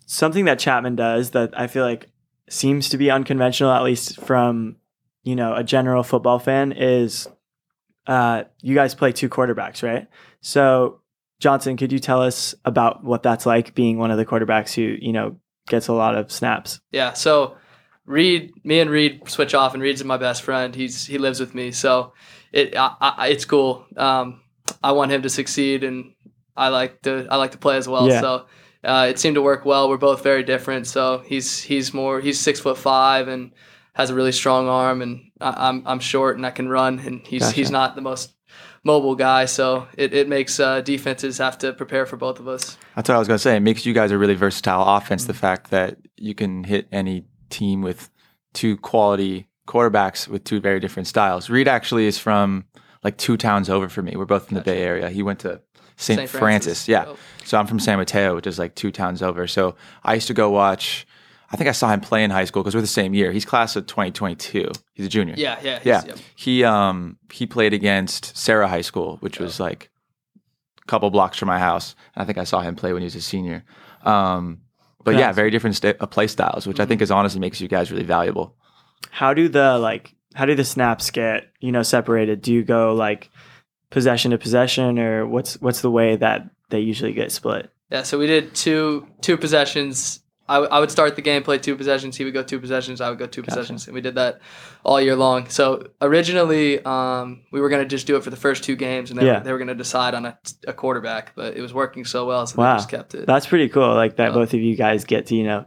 [0.07, 2.09] something that Chapman does that I feel like
[2.49, 4.77] seems to be unconventional, at least from
[5.21, 7.27] you know a general football fan, is
[8.07, 10.07] uh, you guys play two quarterbacks, right?
[10.41, 11.01] So
[11.41, 14.97] Jonston, could you tell us about what that's like being one of the quarterbacks who
[14.99, 16.79] you know gets a lot of snaps?
[16.91, 17.13] Yeah.
[17.13, 17.57] So
[18.05, 20.73] Reed, me and Reed switch off, and Reed's my best friend.
[20.73, 22.13] He's he lives with me, so
[22.51, 23.85] it I, I, it's cool.
[23.95, 24.41] Um,
[24.83, 26.13] I want him to succeed, and
[26.55, 28.09] I like to I like to play as well.
[28.09, 28.21] Yeah.
[28.21, 28.45] So
[28.83, 29.89] uh, it seemed to work well.
[29.89, 30.87] We're both very different.
[30.87, 33.51] So he's he's more he's six foot five and
[33.93, 37.27] has a really strong arm, and I, I'm I'm short and I can run, and
[37.27, 37.55] he's Gotcha.
[37.55, 38.33] he's not the most
[38.83, 39.45] mobile guy.
[39.45, 42.77] So it, it makes uh, defenses have to prepare for both of us.
[42.95, 43.55] That's what I was going to say.
[43.55, 45.25] It makes you guys a really versatile offense.
[45.25, 48.09] The fact that you can hit any team with
[48.53, 51.49] two quality quarterbacks with two very different styles.
[51.49, 52.65] Reed actually is from
[53.03, 54.15] like two towns over from me.
[54.15, 55.09] We're both in the Bay Area.
[55.09, 55.61] He went to
[55.97, 56.29] St.
[56.29, 56.87] Francis.
[56.87, 57.05] Yeah.
[57.07, 57.17] Oh.
[57.43, 59.47] So I'm from San Mateo, which is like two towns over.
[59.47, 61.05] So I used to go watch.
[61.51, 63.31] I think I saw him play in high school because we're the same year.
[63.31, 64.69] He's class of 2022.
[64.93, 65.35] He's a junior.
[65.37, 66.03] Yeah, yeah, Yeah.
[66.05, 66.17] yep.
[66.35, 69.89] He um he played against Serra High School, which was like
[70.83, 71.95] a couple blocks from my house.
[72.15, 73.63] And I think I saw him play when he was a senior.
[74.03, 74.61] Um,
[75.03, 75.31] but yeah, Yeah.
[75.31, 78.03] very different sta- uh, play styles, which I think is honestly makes you guys really
[78.03, 78.55] valuable.
[79.11, 82.41] How do the like how do the snaps get you know separated?
[82.41, 83.29] Do you go like
[83.89, 87.69] possession to possession, or what's what's the way that they usually get split?
[87.89, 91.57] Yeah, so we did two two possessions I, w- I would start the game, play
[91.57, 92.15] two possessions.
[92.15, 93.01] He would go two possessions.
[93.01, 93.55] I would go two Gotcha.
[93.55, 94.39] possessions, and we did that
[94.83, 95.49] all year long.
[95.49, 99.19] So originally, um, we were gonna just do it for the first two games, and
[99.19, 99.39] they, Yeah.
[99.39, 102.47] were, they were gonna decide on a, a quarterback, but it was working so well,
[102.47, 102.73] so Wow.
[102.73, 103.25] they just kept it.
[103.27, 103.93] That's pretty cool.
[103.93, 104.33] Like that Yeah.
[104.33, 105.65] both of you guys get to, you know,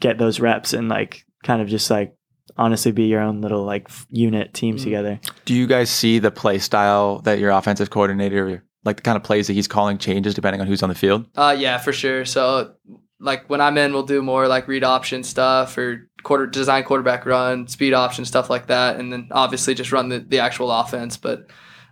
[0.00, 2.14] get those reps and like kind of just like
[2.56, 4.82] honestly be your own little like unit team Mhm.
[4.82, 5.20] together.
[5.44, 9.22] Do you guys see the play style that your offensive coordinator, like the kind of
[9.24, 11.26] plays that he's calling, changes depending on who's on the field?
[11.36, 12.24] Uh, yeah, for sure.
[12.24, 12.72] So,
[13.20, 17.24] like when I'm in, we'll do more like read option stuff or quarter design quarterback
[17.26, 21.16] run, speed option stuff like that, and then obviously just run the, the actual offense.
[21.16, 21.46] But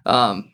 [0.05, 0.53] um,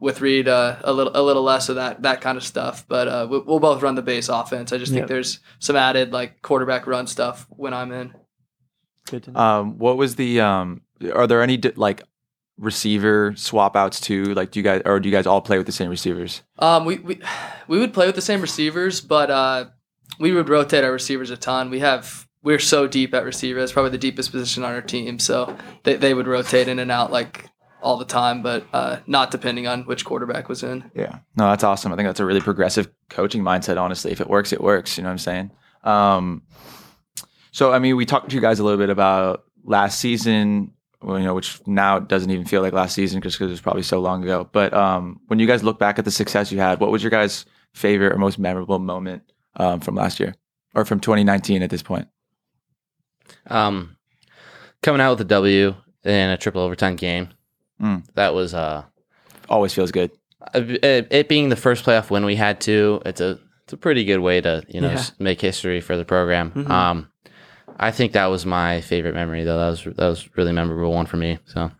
[0.00, 2.84] with Reed, uh, a little a little less of that that kind of stuff.
[2.88, 4.72] But uh, we, we'll both run the base offense.
[4.72, 5.08] I just think Yep.
[5.08, 8.12] there's some added like quarterback run stuff when I'm in.
[9.08, 9.40] Good to know.
[9.40, 10.40] Um, what was the?
[10.40, 10.82] Um,
[11.14, 12.02] are there any di- like
[12.58, 14.24] receiver swap outs too?
[14.34, 16.42] Like, do you guys or do you guys all play with the same receivers?
[16.58, 17.20] Um, we, we
[17.68, 19.66] we would play with the same receivers, but uh,
[20.18, 21.70] we would rotate our receivers a ton.
[21.70, 23.58] We have we're so deep at receiver.
[23.58, 25.18] It's probably the deepest position on our team.
[25.18, 27.46] So they, they would rotate in and out like
[27.82, 30.88] all the time, but uh, not depending on which quarterback was in.
[30.94, 31.92] Yeah, no, that's awesome.
[31.92, 33.80] I think that's a really progressive coaching mindset.
[33.80, 34.96] Honestly, if it works, it works.
[34.96, 35.50] You know what I'm saying?
[35.82, 36.42] Um,
[37.50, 40.72] so I mean, we talked to you guys a little bit about last season.
[41.02, 43.60] Well, you know, which now doesn't even feel like last season just because it was
[43.60, 44.48] probably so long ago.
[44.50, 47.10] But um, when you guys look back at the success you had, what was your
[47.10, 49.22] guys' favorite or most memorable moment
[49.56, 50.34] um, from last year
[50.74, 52.08] or from 2019 at this point?
[53.48, 53.96] Um,
[54.82, 57.28] coming out with a W in a triple overtime game.
[57.80, 58.04] Mm.
[58.14, 58.84] That was uh,
[59.48, 60.10] Always feels good.
[60.54, 63.00] it, it being the first playoff win we had to.
[63.04, 65.04] It's a it's a pretty good way to you know Yeah.
[65.18, 66.52] make history for the program.
[66.52, 66.70] Mhm.
[66.70, 67.08] Um,
[67.78, 69.58] I think that was my favorite memory though.
[69.58, 71.38] That was that was really memorable one for me.
[71.46, 71.70] So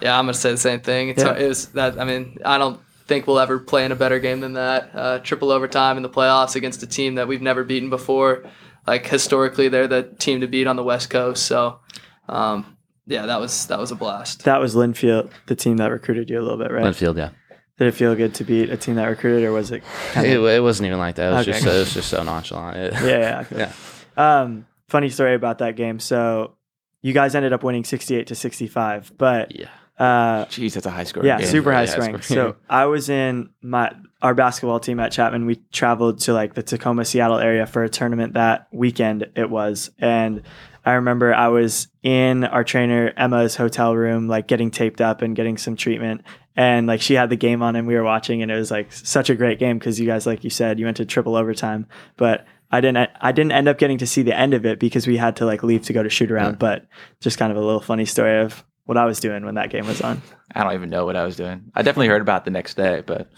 [0.00, 1.10] Yeah, I'm gonna say the same thing.
[1.10, 1.34] It's Yeah.
[1.36, 2.00] it was that.
[2.00, 4.90] I mean, I don't think we'll ever play in a better game than that.
[4.94, 8.44] Uh, triple overtime in the playoffs against a team that we've never beaten before.
[8.86, 11.44] Like historically, they're the team to beat on the West Coast.
[11.46, 11.80] So,
[12.28, 14.44] um, yeah, that was that was a blast.
[14.44, 16.84] that was Linfield, the team that recruited you a little bit, right?
[16.84, 17.30] Linfield, yeah.
[17.78, 19.82] Did it feel good to beat a team that recruited, or was it?
[20.12, 21.32] Kind It, of, it wasn't even like that.
[21.32, 21.52] It was Okay.
[21.60, 22.76] just it was just so nonchalant.
[22.76, 23.72] It- yeah, yeah, okay.
[24.16, 24.40] yeah.
[24.40, 26.00] Um, funny story about that game.
[26.00, 26.54] So,
[27.02, 29.68] you guys ended up winning sixty-eight to sixty-five, but Yeah.
[29.98, 31.24] Uh, Jeez, that's a high score.
[31.24, 32.22] yeah, super high Really high scoring.
[32.22, 35.46] So I was in my our basketball team at Chapman.
[35.46, 39.26] We traveled to like the Tacoma, Seattle area for a tournament that weekend.
[39.36, 40.42] It was, and
[40.84, 45.34] I remember I was in our trainer Emma's hotel room, like getting taped up and
[45.36, 46.22] getting some treatment.
[46.56, 48.92] And like she had the game on and we were watching, and it was like
[48.92, 51.86] such a great game because you guys, like you said, you went to triple overtime,
[52.16, 52.46] but.
[52.70, 53.08] I didn't.
[53.22, 55.46] I didn't end up getting to see the end of it because we had to
[55.46, 56.50] like leave to go to shoot around.
[56.50, 56.56] Yeah.
[56.58, 56.86] But
[57.18, 59.86] just kind of a little funny story of what I was doing when that game
[59.86, 60.22] was on.
[60.54, 61.70] I don't even know what I was doing.
[61.74, 63.30] I definitely heard about it the next day, but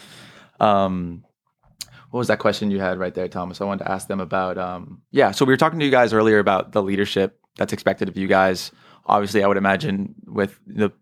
[0.61, 1.25] um,
[2.11, 3.61] what was that question you had right there, Thomas?
[3.61, 4.59] I wanted to ask them about.
[4.59, 8.09] Um, yeah, so we were talking to you guys earlier about the leadership that's expected
[8.09, 8.71] of you guys.
[9.07, 10.93] Obviously, I would imagine with the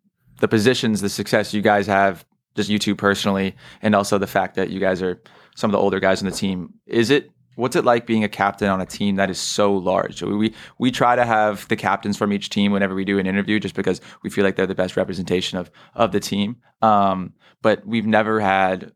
[0.41, 4.55] the positions, the success you guys have, just you two personally, and also the fact
[4.55, 5.21] that you guys are
[5.57, 6.73] some of the older guys on the team.
[6.87, 10.23] Is it what's it like being a captain on a team that is so large?
[10.23, 13.59] We we, try to have the captains from each team whenever we do an interview,
[13.59, 16.57] just because we feel like they're the best representation of of the team.
[16.83, 18.93] Um, but we've never had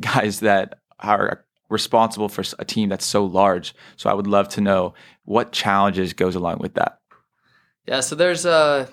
[0.00, 3.74] guys that are responsible for a team that's so large.
[3.96, 6.98] So I would love to know what challenges goes along with that.
[7.86, 8.88] Yeah, so there's uh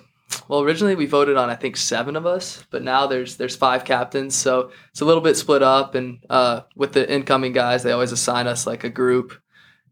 [0.48, 3.84] well originally we voted on I think seven of us, but now there's there's five
[3.84, 7.92] captains, so it's a little bit split up and uh with the incoming guys they
[7.92, 9.38] always assign us like a group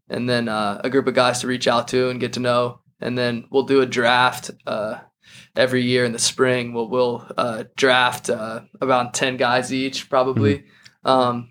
[0.09, 2.79] and then uh, a group of guys to reach out to and get to know
[2.99, 4.99] and then we'll do a draft uh
[5.55, 6.73] every year in the spring.
[6.73, 10.65] We'll we'll uh, draft uh, about 10 guys each probably.
[11.03, 11.49] Um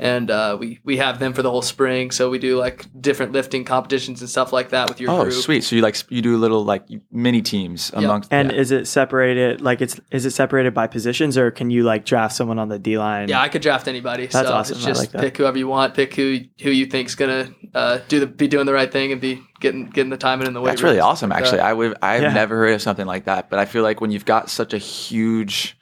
[0.00, 3.32] and uh, we we have them for the whole spring so we do like different
[3.32, 5.20] lifting competitions and stuff like that with your group.
[5.20, 5.62] oh, group sweet!
[5.62, 8.02] So you like you do little like mini teams Yep.
[8.04, 8.58] amongst And yeah.
[8.58, 9.60] is it separated?
[9.60, 12.78] Like it's is it separated by positions, or can you like draft someone on the
[12.78, 13.28] D line?
[13.28, 14.26] Yeah, I could draft anybody.
[14.26, 14.76] That's so awesome.
[14.78, 15.20] It's I just like that.
[15.20, 15.94] pick whoever you want.
[15.94, 19.20] Pick who who you think's gonna uh, do the be doing the right thing and
[19.20, 21.28] be getting getting the time in in the weight That's really awesome.
[21.30, 21.66] like Actually, that.
[21.66, 22.32] I would I've Yeah.
[22.32, 23.50] never heard of something like that.
[23.50, 25.76] But I feel like when you've got such a huge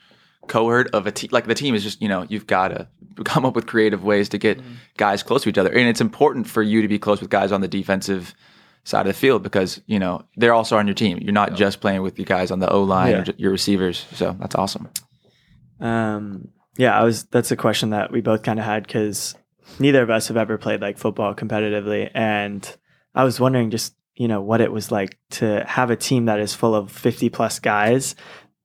[0.49, 2.89] cohort of a team, like the team is just you know you've got to
[3.25, 4.73] come up with creative ways to get Mm-hmm.
[4.97, 7.53] guys close to each other, and it's important for you to be close with guys
[7.53, 8.35] on the defensive
[8.85, 11.19] side of the field because you know they're also on your team.
[11.21, 13.21] You're not just playing with you guys on the O line Yeah.
[13.23, 14.07] or your receivers.
[14.15, 14.89] So that's awesome.
[15.81, 17.25] Um, yeah, I was.
[17.25, 19.35] That's a question that we both kind of had because
[19.79, 22.77] neither of us have ever played like football competitively, and
[23.15, 26.41] I was wondering just you know what it was like to have a team that
[26.41, 28.15] is full of fifty plus guys.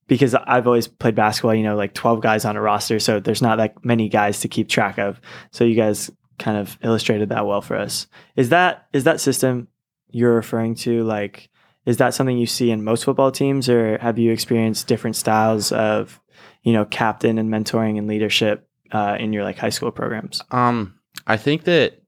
[0.07, 3.41] Because I've always played basketball, you know, like twelve guys on a roster, so there's
[3.41, 5.19] not that many guys to keep track of.
[5.51, 8.07] So you guys kind of illustrated that well for us.
[8.35, 9.67] Is that is that system
[10.09, 11.49] you're referring to like
[11.85, 15.71] is that something you see in most football teams or have you experienced different styles
[15.71, 16.19] of
[16.63, 20.41] you know captain and mentoring and leadership uh, in your like high school programs?
[20.51, 22.01] Um, I think that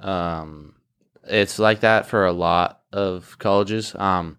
[0.00, 0.74] um,
[1.24, 3.94] it's like that for a lot of colleges.
[3.94, 4.38] Um,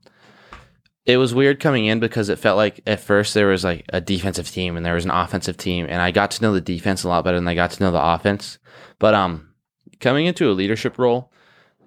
[1.06, 4.02] it was weird coming in because it felt like at first there was like a
[4.02, 7.04] defensive team and there was an offensive team, and I got to know the defense
[7.04, 8.58] a lot better than I got to know the offense.
[8.98, 9.50] But um,
[10.00, 11.32] coming into a leadership role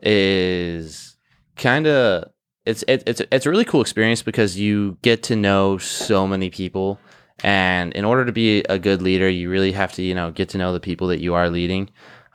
[0.03, 1.17] is
[1.57, 2.31] kind of
[2.65, 6.51] it's it, it's it's a really cool experience because you get to know so many
[6.51, 7.01] people
[7.43, 10.51] and in order to be a good leader you really have to you know get
[10.51, 11.89] to know the people that you are leading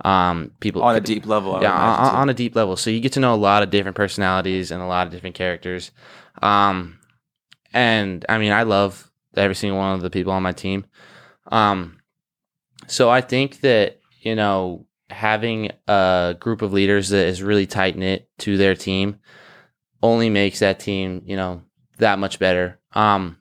[0.05, 1.55] um people on a deep level.
[1.55, 3.69] I yeah on, on a deep level so you get to know a lot of
[3.69, 5.91] different personalities and a lot of different characters
[6.43, 6.99] um
[7.73, 10.85] and i mean i love every single one of the people on my team
[11.51, 11.97] um
[12.87, 17.97] so i think that you know having a group of leaders that is really tight
[17.97, 19.19] knit to their team
[20.01, 21.61] only makes that team you know
[21.97, 23.37] that much better um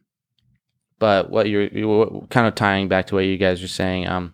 [0.98, 4.32] but what you're, you're kind of tying back to what you guys are saying um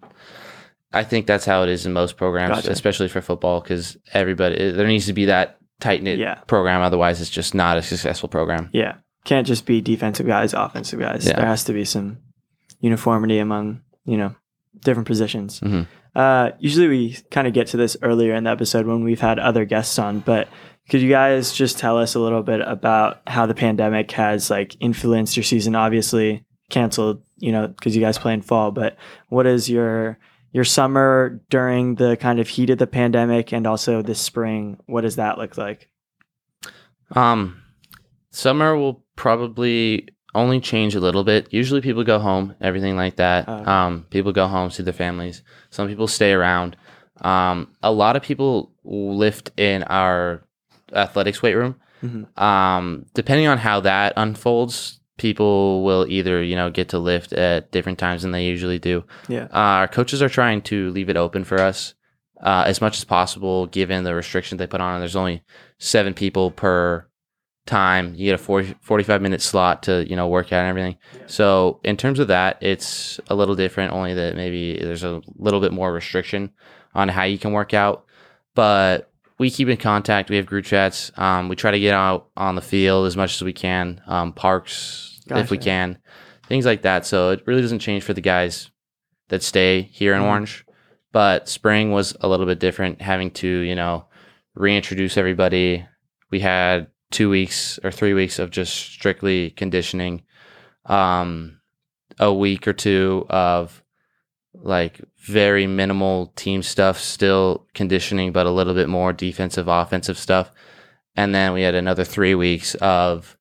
[0.92, 2.70] I think that's how it is in most programs, Gotcha.
[2.70, 6.36] especially for football, because everybody there needs to be that tight knit Yeah.
[6.46, 6.82] program.
[6.82, 8.68] Otherwise, it's just not a successful program.
[8.72, 8.94] Yeah.
[9.24, 11.26] Can't just be defensive guys, offensive guys.
[11.26, 11.36] Yeah.
[11.36, 12.18] There has to be some
[12.80, 14.34] uniformity among, you know,
[14.84, 15.60] different positions.
[15.60, 15.86] Mhm.
[16.14, 19.38] Uh, usually we kind of get to this earlier in the episode when we've had
[19.38, 20.48] other guests on, but
[20.88, 24.76] could you guys just tell us a little bit about how the pandemic has like
[24.80, 25.74] influenced your season?
[25.74, 28.96] Obviously canceled, you know, because you guys play in fall, but
[29.28, 30.18] what is your
[30.52, 34.78] your summer during the kind of heat of the pandemic and also this spring?
[34.86, 35.88] What does that look like?
[37.14, 37.62] Um,
[38.30, 41.52] summer will probably only change a little bit.
[41.52, 43.46] Usually, people go home, everything like that.
[43.48, 43.64] Oh.
[43.64, 45.42] Um, people go home, see their families.
[45.70, 46.76] Some people stay around.
[47.20, 50.44] Um, a lot of people lift in our
[50.92, 51.76] athletics weight room.
[52.02, 52.40] Mhm.
[52.40, 57.70] Um, depending on how that unfolds, people will either you know get to lift at
[57.70, 59.04] different times than they usually do.
[59.28, 59.44] Yeah.
[59.52, 61.94] Uh, our coaches are trying to leave it open for us
[62.40, 65.00] uh, as much as possible, given the restrictions they put on.
[65.00, 65.42] There's only
[65.78, 67.06] seven people per
[67.66, 68.14] time.
[68.14, 70.96] You get a 40, 45 minute slot to you know work out and everything.
[71.26, 73.92] So in terms of that, it's a little different.
[73.92, 76.52] Only that maybe there's a little bit more restriction
[76.94, 78.06] on how you can work out,
[78.54, 79.07] but
[79.38, 80.30] we keep in contact.
[80.30, 81.12] We have group chats.
[81.16, 84.32] Um, we try to get out on the field as much as we can, um,
[84.32, 85.98] parks if we can,
[86.48, 87.06] things like that.
[87.06, 88.70] So it really doesn't change for the guys
[89.28, 90.26] that stay here in Mhm.
[90.26, 90.64] Orange.
[91.12, 94.06] But spring was a little bit different, having to you know
[94.54, 95.86] reintroduce everybody.
[96.30, 100.22] We had two weeks or three weeks of just strictly conditioning,
[100.86, 101.60] um,
[102.18, 103.82] a week or two of
[104.62, 110.50] like very minimal team stuff, still conditioning, but a little bit more defensive, offensive stuff.
[111.16, 113.36] And then we had another three weeks of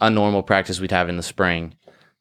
[0.00, 1.74] a normal practice we'd have in the spring.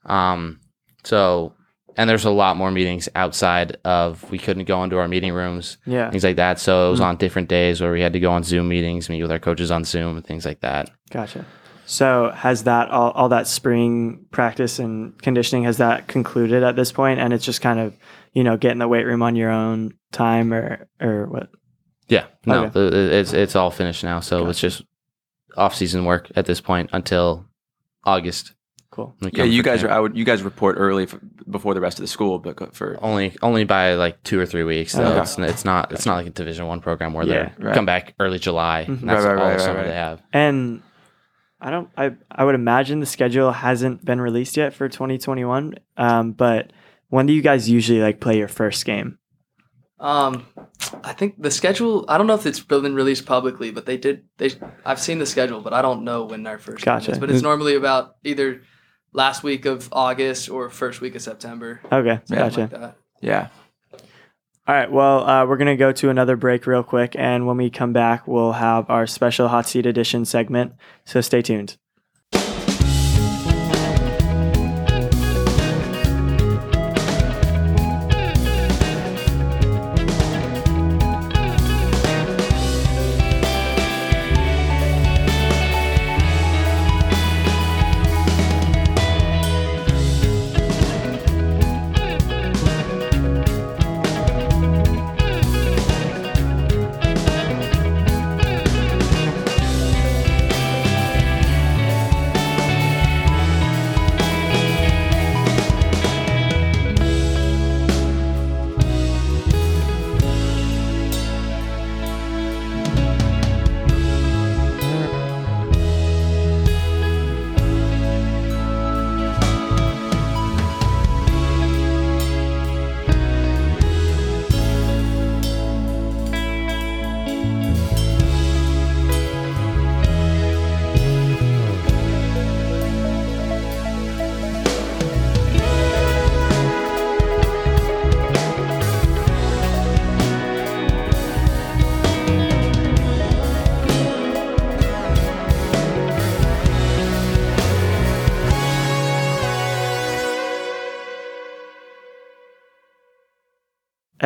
[0.05, 0.59] Um,
[1.03, 1.53] so,
[1.97, 5.77] and there's a lot more meetings outside of we couldn't go into our meeting rooms,
[5.85, 6.09] Yeah.
[6.09, 6.59] things like that.
[6.59, 7.05] So it was Mhm.
[7.05, 9.71] on different days where we had to go on Zoom meetings, meet with our coaches
[9.71, 10.89] on Zoom, and things like that.
[11.11, 11.45] Gotcha.
[11.85, 16.91] So has that all, all that spring practice and conditioning has that concluded at this
[16.91, 17.17] point?
[17.17, 17.97] point and it's just kind of,
[18.33, 21.49] you know, get in the weight room on your own time or or what?
[22.07, 22.79] Yeah, no, Okay.
[23.19, 24.19] it's it's all finished now.
[24.19, 24.81] So it's just
[25.57, 27.45] off season work at this point until
[28.03, 28.53] August.
[28.91, 29.15] Cool.
[29.19, 29.87] when Yeah, you for guys are.
[29.87, 29.97] camp.
[29.97, 30.17] I would.
[30.17, 31.15] You guys report early f
[31.49, 34.63] before the rest of the school, but for only only by like two or three
[34.63, 34.93] weeks.
[34.93, 35.21] So Okay.
[35.21, 37.75] it's it's not it's not like a Division One program where Yeah, they right.
[37.75, 38.85] come back early July.
[38.87, 39.01] Mhm.
[39.01, 39.87] and That's Right, right, all right, the summer right.
[39.87, 40.21] they have.
[40.33, 40.81] And
[41.61, 45.75] I don't I I would imagine the schedule hasn't been released yet for 2021.
[45.95, 46.73] Um, but
[47.09, 49.17] when do you guys usually like play your first game?
[49.99, 50.45] Um,
[51.03, 52.05] I think the schedule.
[52.07, 54.23] I don't know if it's been released publicly, but they did.
[54.37, 54.51] They
[54.85, 56.77] I've seen the schedule, but I don't know when our first.
[56.85, 57.11] game Gotcha.
[57.11, 57.19] is.
[57.19, 58.61] But it's normally about either
[59.11, 61.81] last week of August or first week of September.
[61.91, 62.35] Okay, Yeah.
[62.49, 62.69] gotcha.
[62.71, 63.47] Like yeah.
[64.67, 64.89] All right.
[64.91, 67.15] Well, uh, we're going to go to another break real quick.
[67.17, 70.73] And when we come back, we'll have our special hot seat edition segment.
[71.05, 71.75] So stay tuned.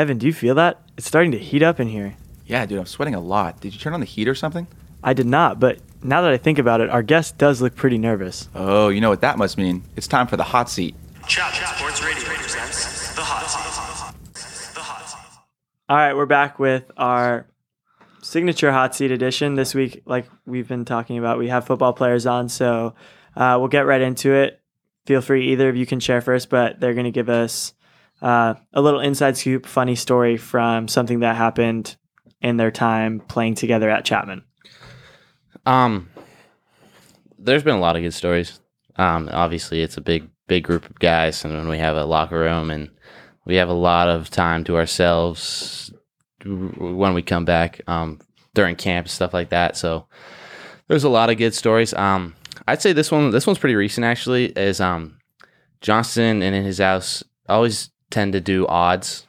[0.03, 0.81] Evan, do you feel that?
[0.97, 2.17] It's starting to heat up in here.
[2.45, 3.61] Yeah, dude, I'm sweating a lot.
[3.61, 4.67] Did you turn on the heat or something?
[5.01, 7.97] I did not, but now that I think about it, our guest does look pretty
[7.97, 8.49] nervous.
[8.53, 9.81] Oh, you know what that must mean.
[9.95, 10.93] It's time for the hot seat.
[11.25, 14.75] Chapman Sports Radio presents The Hot Seat.
[14.75, 15.39] The Hot Seat.
[15.87, 17.47] All right, we're back with our
[18.21, 20.03] signature hot seat edition this week.
[20.05, 22.93] Like we've been talking about, we have football players on, so
[23.37, 24.59] uh, we'll get right into it.
[25.05, 27.73] Feel free, either of you can share first, but they're going to give us
[28.23, 31.97] uh, a little inside scoop, funny story from something that happened
[32.41, 34.43] in their time playing together at Chapman.
[35.65, 36.09] Um,
[37.37, 38.59] there's been a lot of good stories.
[38.95, 42.39] Um, obviously, it's a big, big group of guys, and when we have a locker
[42.39, 42.89] room and
[43.45, 45.91] we have a lot of time to ourselves
[46.45, 48.19] when we come back um,
[48.53, 49.75] during camp stuff like that.
[49.75, 50.07] So
[50.87, 51.93] there's a lot of good stories.
[51.93, 52.35] Um,
[52.67, 54.45] I'd say this one, this one's pretty recent actually.
[54.45, 55.19] Is um,
[55.81, 59.25] Jonston and in his house always tend to do odds,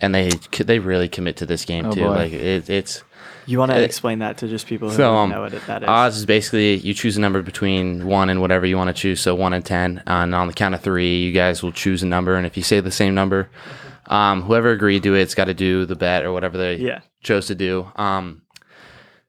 [0.00, 2.02] and they they really commit to this game Oh, too.
[2.02, 2.08] boy.
[2.22, 3.02] Like it, it's
[3.46, 5.54] You want to Uh, explain that to just people who so, don't um, know what
[5.54, 5.88] it, that is?
[5.88, 9.20] Odds is basically you choose a number between one and whatever you want to choose.
[9.20, 12.06] So one and ten, and on the count of three, you guys will choose a
[12.06, 12.36] number.
[12.36, 13.48] And if you say the same number,
[14.06, 17.00] um, whoever agreed to it's got to do the bet or whatever they Yeah.
[17.22, 17.90] chose to do.
[17.96, 18.42] Um,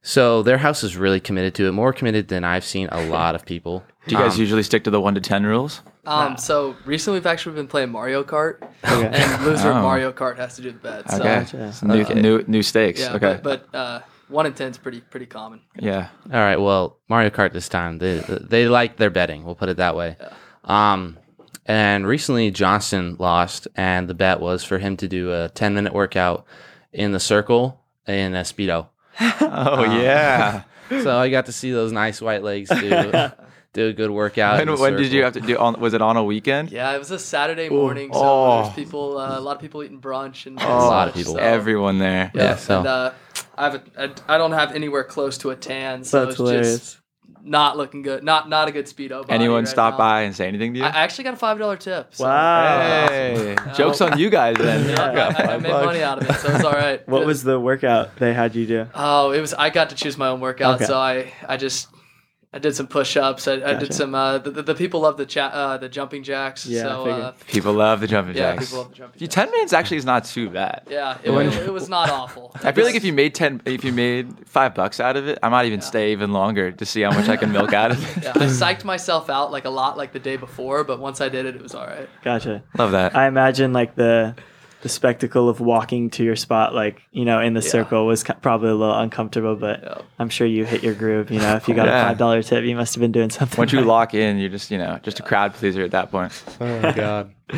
[0.04, 3.36] so their house is really committed to it, more committed than I've seen a lot
[3.36, 3.84] of people.
[4.08, 5.82] Do you guys Um, usually stick to the one to ten rules?
[6.06, 9.08] Um, so recently we've actually been playing Mario Kart, Okay.
[9.14, 9.82] and loser Oh.
[9.82, 11.10] Mario Kart has to do the bet.
[11.12, 11.74] So, Okay, Gotcha.
[11.74, 12.14] So new, Okay.
[12.20, 13.00] new new stakes.
[13.00, 15.62] yeah, okay, but, but uh, one in ten is pretty pretty common.
[15.78, 16.08] yeah.
[16.34, 16.60] All right.
[16.60, 19.44] Well, Mario Kart this time they they like their betting.
[19.44, 20.18] We'll put it that way.
[20.20, 20.30] Yeah.
[20.64, 21.18] Um,
[21.68, 25.94] and recently Jonston lost, and the bet was for him to do a ten minute
[25.94, 26.46] workout
[26.92, 28.88] in the circle in a speedo.
[29.20, 30.64] Oh Um, yeah.
[31.04, 33.12] So I got to see those nice white legs do
[33.74, 34.66] do a good workout.
[34.66, 35.58] when when did you have to do?
[35.58, 36.72] On, was it on a weekend?
[36.72, 38.62] Yeah, it was a Saturday morning, so Oh.
[38.64, 41.34] there's people, uh, a lot of people eating brunch and, and a lot of people.
[41.36, 42.32] so- Everyone there.
[42.36, 43.12] Yeah, so- and, uh,
[43.58, 43.82] I have a,
[44.30, 46.80] I, I don't have anywhere close to a tan, so That's it's hilarious.
[46.80, 46.98] just
[47.44, 48.24] not looking good.
[48.24, 49.22] Not not a good speedo.
[49.22, 49.98] body Anyone right stop now.
[50.00, 50.86] by and say anything to you?
[50.86, 52.14] I actually got a five dollar tip.
[52.14, 52.26] So.
[52.26, 53.08] Wow.
[53.10, 54.90] Hey, jokes on you guys then.
[54.90, 57.08] Yeah, I, I made money out of it, so it's all right.
[57.08, 58.88] What was the workout they had you do?
[58.94, 59.54] Oh, it was.
[59.54, 60.86] I got to choose my own workout, Okay.
[60.86, 61.88] so I I just
[62.54, 63.48] I did some push ups.
[63.48, 64.14] I, I did some.
[64.14, 65.54] Uh, the, the, the people love the chat.
[65.54, 66.66] Uh, the jumping jacks.
[66.66, 68.66] Yeah, so uh, People love the jumping yeah, jacks.
[68.66, 69.22] people love the jumping.
[69.22, 69.36] You- jacks.
[69.36, 70.82] Ten minutes actually is not too bad.
[70.90, 72.52] Yeah, it, When- was, it was not awful.
[72.64, 75.40] I feel like if you made ten, if you made five bucks out of it,
[75.42, 78.18] I might even stay even longer to see how much I can milk out of
[78.18, 78.24] it.
[78.26, 81.30] Yeah, I psyched myself out like a lot like the day before, but once I
[81.30, 82.10] did it, it was all right.
[82.22, 82.64] Gotcha.
[82.78, 83.16] Love that.
[83.16, 84.36] I imagine like the
[84.82, 87.70] the spectacle of walking to your spot, like you know, in the Yeah.
[87.70, 89.56] circle, was ki- probably a little uncomfortable.
[89.56, 89.98] But Yeah.
[90.20, 91.30] I'm sure you hit your groove.
[91.32, 92.02] You know, if you got Yeah.
[92.02, 93.58] a five dollar tip, you must have been doing something.
[93.58, 93.88] Once you right.
[93.88, 96.32] lock in, you're just you know just a crowd pleaser at that point.
[96.60, 97.32] Oh my god.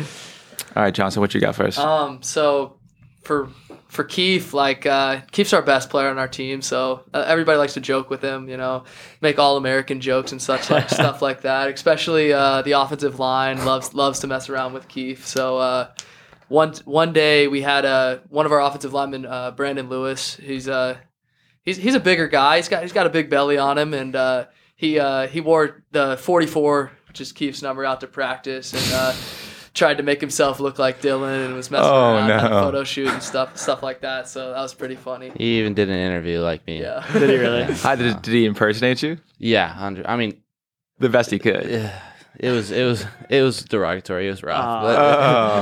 [0.76, 1.78] All right, Jonston, what you got first?
[1.78, 2.76] Um, so
[3.22, 3.48] for
[3.88, 7.74] for Keefe, like uh, Keefe's our best player on our team, so uh, everybody likes
[7.74, 8.82] to joke with him, you know,
[9.20, 11.68] make all American jokes and such like stuff like that.
[11.70, 15.24] Especially uh, the offensive line loves loves to mess around with Keefe.
[15.26, 15.88] So uh,
[16.54, 20.36] one one day we had uh, one of our offensive linemen, uh, Brandon Lewis.
[20.36, 20.96] He's uh
[21.62, 22.56] he's he's a bigger guy.
[22.56, 24.46] He's got he's got a big belly on him, and uh,
[24.76, 28.92] he uh, he wore the 44, which is Keefe's number, out to practice, and.
[28.94, 29.14] Uh,
[29.74, 32.60] Tried to make himself look like Dillon and was messing Oh, around, had a no.
[32.62, 34.28] photo shoot and stuff, stuff like that.
[34.28, 35.32] So that was pretty funny.
[35.36, 36.80] He even did an interview like me.
[36.80, 37.04] Yeah.
[37.12, 37.64] Did he really?
[37.82, 39.18] How did, did he impersonate you?
[39.38, 39.66] Yeah.
[39.70, 40.40] 100 I mean,
[41.00, 41.90] The best he could.
[42.40, 44.26] It was it was it was derogatory.
[44.26, 44.82] It was rough, Ah.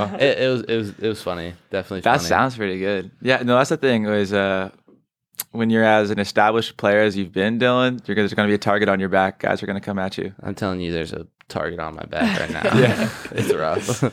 [0.09, 0.25] but Oh.
[0.25, 1.53] it, it was it was it was funny.
[1.69, 2.01] Definitely.
[2.01, 2.27] That funny.
[2.27, 3.11] sounds pretty good.
[3.21, 4.03] Yeah, no, that's the thing.
[4.05, 4.69] Was uh,
[5.51, 8.51] when you're as an established player as you've been, Dillon, you're gonna, there's going to
[8.51, 9.39] be a target on your back.
[9.39, 12.05] Guys are going to come at you, I'm telling you, there's a target on my
[12.05, 12.63] back right now.
[12.79, 13.09] Yeah.
[13.33, 14.03] it's rough.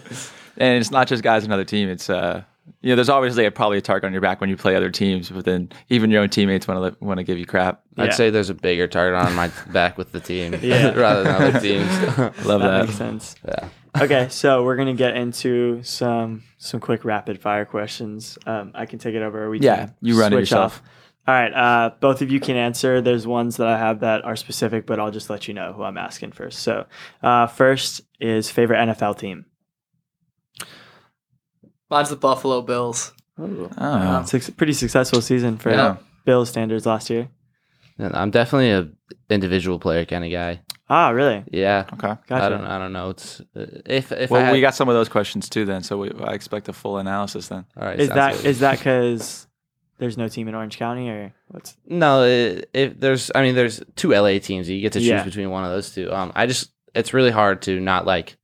[0.59, 1.89] and it's not just guys on another team.
[1.89, 2.43] It's uh,
[2.83, 4.91] you know, there's obviously a, probably a target on your back when you play other
[4.91, 7.83] teams, but then even your own teammates want to want to give you crap.
[7.97, 8.05] Yeah.
[8.05, 10.91] I'd say there's a bigger target on my back with the team Yeah.
[10.97, 11.89] rather than other teams.
[12.47, 12.85] Love that that.
[12.87, 13.35] makes sense.
[13.47, 13.69] yeah.
[14.01, 18.39] Okay, so we're gonna get into some some quick rapid fire questions.
[18.47, 19.45] Um, I can take it over.
[19.45, 20.77] Or we Yeah, can you run it switch yourself.
[20.77, 20.83] off.
[21.29, 23.01] All right, uh, both of you can answer.
[23.03, 25.83] There's ones that I have that are specific, but I'll just let you know who
[25.83, 26.61] I'm asking first.
[26.61, 26.87] So,
[27.23, 29.45] uh, first is favorite NFL team.
[31.91, 33.13] Mine's the Buffalo Bills.
[33.39, 35.97] Oh, Suc- pretty successful season for Yeah.
[36.25, 37.29] Bills standards last year.
[37.99, 38.89] And I'm definitely a
[39.29, 40.61] individual player kind of guy.
[40.89, 41.45] Ah, really?
[41.53, 41.85] Yeah.
[41.93, 42.17] okay.
[42.27, 42.45] Gotcha.
[42.45, 42.65] I don't.
[42.65, 43.11] I don't know.
[43.11, 45.65] It's uh, if if I Well, had, we got some of those questions too.
[45.65, 47.49] Then, so we, I expect a full analysis.
[47.49, 47.99] Then, all right.
[48.01, 48.47] Is sounds that good.
[48.47, 49.47] is that because
[49.99, 51.77] there's no team in Orange County, or what's?
[51.87, 54.69] No, it, if there's, I mean, there's two LA teams.
[54.69, 55.23] You get to choose Yeah.
[55.25, 56.11] between one of those two.
[56.13, 58.37] Um, I just, it's really hard to not like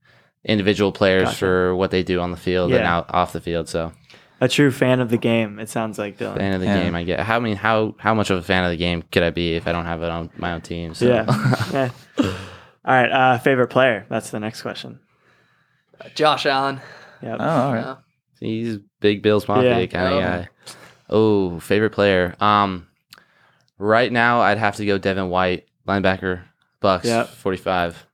[0.47, 1.37] individual players Gotcha.
[1.37, 3.69] for what they do on the field and out off the field.
[3.69, 3.91] So
[4.41, 5.59] A true fan of the game.
[5.59, 6.37] It sounds like Dillon.
[6.37, 6.83] fan of the Yeah.
[6.83, 6.95] game.
[6.95, 7.19] I get.
[7.19, 9.55] How I mean, how how much of a fan of the game could I be
[9.55, 10.93] if I don't have it on my own team?
[10.93, 11.05] So.
[11.07, 11.25] Yeah.
[11.73, 11.89] yeah.
[12.19, 12.31] All
[12.85, 13.11] right.
[13.11, 14.05] Uh, favorite player.
[14.09, 14.99] That's the next question.
[16.15, 16.79] Josh Allen.
[17.21, 17.37] Yep.
[17.39, 17.81] Oh, all right.
[17.85, 17.95] Yeah.
[18.39, 19.85] He's big Bills Mafia Yeah.
[19.87, 20.21] kind of Oh.
[20.21, 20.49] guy.
[21.09, 22.35] Oh, favorite player.
[22.39, 22.87] Um,
[23.79, 26.41] right now I'd have to go Devin White, linebacker,
[26.79, 27.29] Bucks, Yep.
[27.29, 28.05] forty-five.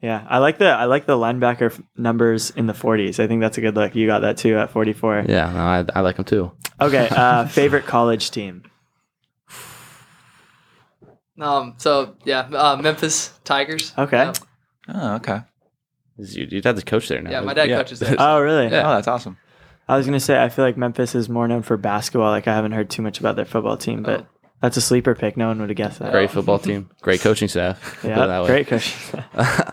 [0.00, 0.24] Yeah.
[0.28, 3.18] I like the I like the linebacker f- numbers in the 40s.
[3.18, 3.94] I think that's a good look.
[3.96, 5.24] You got that too at 44.
[5.28, 6.52] Yeah, no, I, I like them too.
[6.80, 7.08] Okay.
[7.12, 8.62] Uh, favorite college team.
[11.40, 11.74] Um.
[11.78, 13.92] So yeah, uh, Memphis Tigers.
[13.96, 14.16] Okay.
[14.16, 14.32] Yeah,
[14.88, 15.40] Oh, okay.
[16.16, 17.30] You, you'd have to coach there now.
[17.30, 17.76] Yeah, my dad Yeah.
[17.78, 18.16] coaches there.
[18.18, 18.66] Oh, really?
[18.66, 19.36] Oh, that's awesome.
[19.88, 22.30] I was gonna say I feel like Memphis is more known for basketball.
[22.30, 24.26] Like I haven't heard too much about their football team, but Oh.
[24.60, 25.36] That's a sleeper pick.
[25.36, 26.12] No one would have guessed that.
[26.12, 27.98] Great football team, great coaching staff.
[28.02, 28.46] Put it that Yeah, way.
[28.46, 28.94] great coach.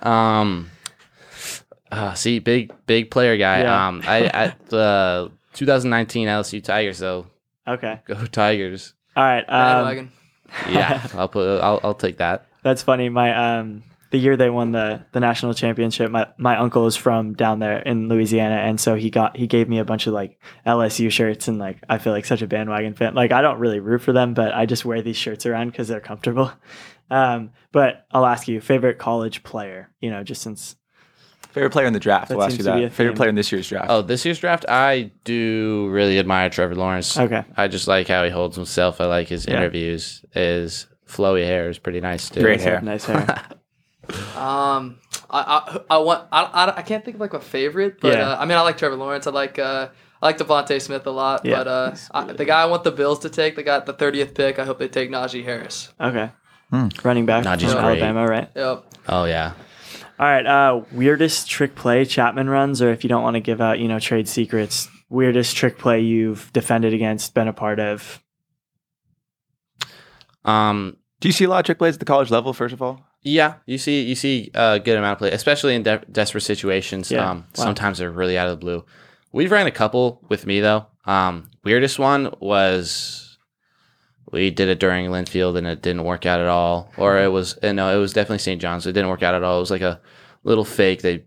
[0.06, 0.70] um,
[1.92, 3.62] uh, see, big big player guy.
[3.62, 3.88] Yeah.
[3.88, 7.28] Um, I at the 2019 LSU Tigers though.
[7.68, 8.02] okay.
[8.06, 8.94] Go Tigers.
[9.16, 9.44] All right.
[9.48, 10.12] Um,
[10.70, 11.60] Yeah, I'll put.
[11.62, 12.46] I'll, I'll take that.
[12.64, 13.10] that's funny.
[13.10, 13.84] My um,
[14.16, 17.80] the year they won the the national championship, my my uncle is from down there
[17.80, 21.48] in Louisiana, and so he got he gave me a bunch of like LSU shirts,
[21.50, 23.14] and like I feel like such a bandwagon fan.
[23.14, 25.88] Like I don't really root for them, but I just wear these shirts around because
[25.88, 26.52] they're comfortable.
[27.08, 29.92] Um, but I'll ask you, favorite college player?
[30.02, 30.76] You know, just since
[31.52, 32.30] Favorite player in the draft.
[32.30, 32.96] That We'll ask you to be a that.
[32.96, 33.92] Favorite player in this year's draft.
[33.92, 37.16] Oh, this year's draft, I do really admire Trevor Lawrence.
[37.16, 39.00] okay, I just like how he holds himself.
[39.00, 39.58] I like his Yeah.
[39.58, 40.26] interviews.
[40.32, 42.42] His flowy hair is pretty nice too.
[42.42, 42.82] Great hair.
[42.82, 43.46] nice hair.
[44.36, 45.00] Um,
[45.30, 48.30] I, I, I want I, I, I can't think of like a favorite, but Yeah.
[48.32, 49.28] uh, I mean I like Trevor Lawrence.
[49.28, 49.90] I like uh,
[50.22, 51.46] I like DeVonta Smith a lot.
[51.46, 51.58] Yeah.
[51.58, 54.34] But uh, I, the guy I want the Bills to take, they got the thirtieth
[54.34, 54.60] pick.
[54.60, 55.92] I hope they take Najee Harris.
[56.00, 56.30] Okay,
[56.70, 56.88] Hmm.
[57.04, 58.02] running back Najee's from great.
[58.02, 58.50] Alabama, right?
[58.56, 58.86] Yep.
[59.10, 59.54] Oh yeah.
[60.20, 60.46] All right.
[60.46, 63.88] Uh, weirdest trick play Chapman runs, or if you don't want to give out, you
[63.88, 68.22] know, trade secrets, weirdest trick play you've defended against, been a part of.
[70.44, 70.98] Um.
[71.22, 72.54] Do you see a lot of trick plays at the college level?
[72.54, 75.82] First of all, Yeah, you see, you see a good amount of play, especially in
[75.84, 77.10] de- desperate situations.
[77.12, 77.28] Yeah.
[77.32, 77.64] Um, Wow.
[77.66, 78.86] sometimes they're really out of the blue.
[79.34, 80.86] We've ran a couple with me though.
[81.06, 83.38] Um, weirdest one was
[84.32, 87.58] we did it during Linfield and it didn't work out at all, or it was
[87.64, 88.62] uh, no, it was definitely St.
[88.62, 88.86] John's.
[88.86, 89.58] It didn't work out at all.
[89.58, 90.00] It was like a
[90.44, 91.02] little fake.
[91.02, 91.26] They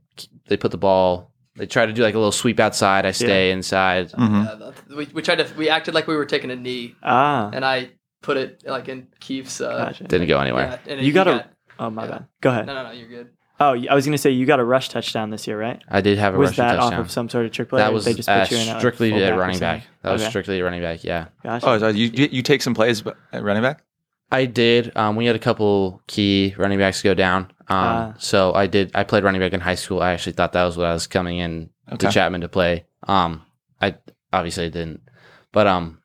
[0.48, 1.32] they put the ball.
[1.56, 3.04] They tried to do like a little sweep outside.
[3.06, 4.12] I stay inside.
[4.12, 4.62] Mhm.
[4.62, 7.64] Uh, we, we tried to we acted like we were taking a knee, Ah, and
[7.64, 7.90] I
[8.22, 9.60] put it like in Keefe's.
[9.60, 10.04] Uh, gotcha.
[10.04, 10.80] Didn't go anywhere.
[10.86, 12.10] yeah, and You he gotta- got- Oh my Yeah.
[12.10, 12.26] bad.
[12.40, 12.66] Go ahead.
[12.66, 13.28] no, no, no, you're good.
[13.60, 15.82] Oh, I was gonna say you got a rush touchdown this year, right?
[15.88, 16.76] I did have a rush touchdown.
[16.78, 17.78] Was that off of some sort of trick play?
[17.78, 19.82] that was they just uh, put you in at, like, strictly fullback running back.
[20.02, 20.28] That was Okay.
[20.30, 21.02] strictly a running back.
[21.02, 21.26] Yeah.
[21.42, 21.66] Gotcha.
[21.68, 23.02] oh, so you you you take some plays
[23.32, 23.82] at running back.
[24.30, 24.96] I did.
[24.96, 27.44] Um, we had a couple key running backs go down.
[27.68, 28.14] Um, Ah.
[28.18, 28.92] so I did.
[28.94, 30.00] I played running back in high school.
[30.02, 31.96] I actually thought that was what I was coming in Okay.
[32.06, 32.84] to Chapman to play.
[33.08, 33.42] Um,
[33.80, 33.96] I
[34.32, 35.00] obviously I didn't,
[35.52, 35.98] but um,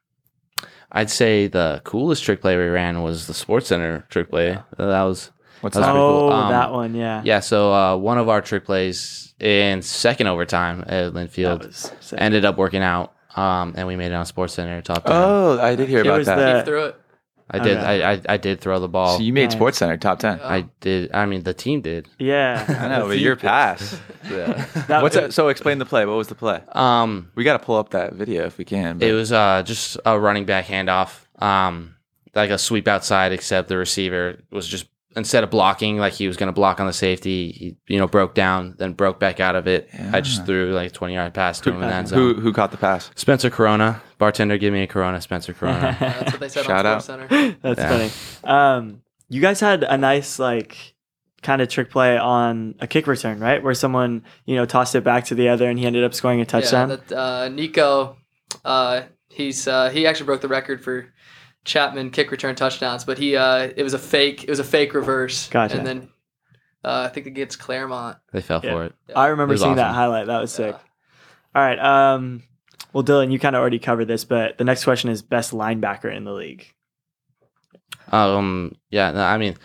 [0.92, 4.58] I'd say the coolest trick play we ran was the Sports Center trick play.
[4.78, 5.32] That was
[5.64, 5.96] What's That was that?
[5.96, 6.32] oh, cool.
[6.32, 7.22] Um, that one, yeah.
[7.26, 7.40] yeah.
[7.40, 12.82] So uh, one of our trick plays in second overtime at Linfield ended up working
[12.84, 13.14] out.
[13.36, 15.14] Um, and we made it on Sports Center top ten.
[15.16, 16.36] Oh, I did hear It about was that.
[16.36, 16.96] the- Keefe threw it.
[17.50, 17.78] I did.
[17.78, 18.04] okay.
[18.04, 19.18] I, I I did throw the ball.
[19.18, 19.54] so you made Nice.
[19.54, 20.38] Sports Center top ten.
[20.38, 20.48] Yeah.
[20.48, 21.12] I did.
[21.14, 22.08] I mean, the team did.
[22.20, 22.64] yeah.
[22.80, 24.00] I know, but your pass.
[24.30, 24.66] Yeah.
[24.88, 25.34] That- What's that?
[25.34, 26.06] So explain the play.
[26.06, 26.62] What was the play?
[26.74, 28.98] um, We got to pull up that video if we can.
[29.00, 31.96] but- It was uh, just a running back handoff, um,
[32.36, 34.86] like a sweep outside, except the receiver was just
[35.16, 38.08] instead of blocking like he was going to block on the safety, he you know
[38.08, 39.90] broke down, then broke back out of it.
[40.12, 42.20] I just threw like a twenty yard pass to him in the end zone.
[42.20, 43.10] who who caught the pass?
[43.16, 45.96] Spencer Corona, bartender, give me a Corona, Spencer Corona.
[46.00, 47.04] That's what they said Shout on out.
[47.04, 47.58] Sports Center.
[47.62, 48.10] That's Yeah.
[48.42, 48.52] funny.
[48.88, 50.78] Um, you guys had a nice like
[51.42, 53.62] kind of trick play on a kick return, right?
[53.62, 56.40] Where someone you know tossed it back to the other and he ended up scoring
[56.42, 56.90] a touchdown.
[56.90, 58.18] Yeah, that, uh, Nico,
[58.64, 61.12] uh, he's uh, he actually broke the record for
[61.66, 64.94] Chapman kick return touchdowns, but he uh, it was a fake it was a fake
[64.94, 65.48] reverse.
[65.50, 65.78] Gotcha.
[65.78, 66.10] And then
[66.84, 68.18] uh, I think it gets Claremont.
[68.34, 68.72] they fell Yeah.
[68.72, 68.94] for it.
[69.16, 70.28] I remember It was seeing that highlight.
[70.28, 70.76] That was sick.
[70.76, 70.82] Yeah.
[71.56, 71.80] All right.
[71.80, 72.44] Um,
[72.92, 76.14] well, Dillon, you kind of already covered this, but the next question is best linebacker
[76.16, 76.68] in the league.
[78.12, 79.56] Um, yeah, no, I mean,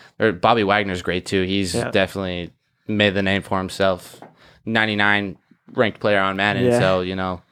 [0.40, 1.42] Bobby Wagner's great too.
[1.42, 1.90] He's Yeah.
[1.90, 2.52] definitely
[2.86, 4.20] made the name for himself.
[4.64, 5.36] Ninety nine
[5.72, 6.78] ranked player on Madden, Yeah.
[6.78, 7.42] so you know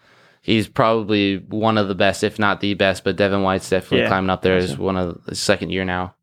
[0.46, 3.02] he's probably one of the best, if not the best.
[3.02, 6.14] But Devin White's definitely Yeah, climbing up there as one of the second year now.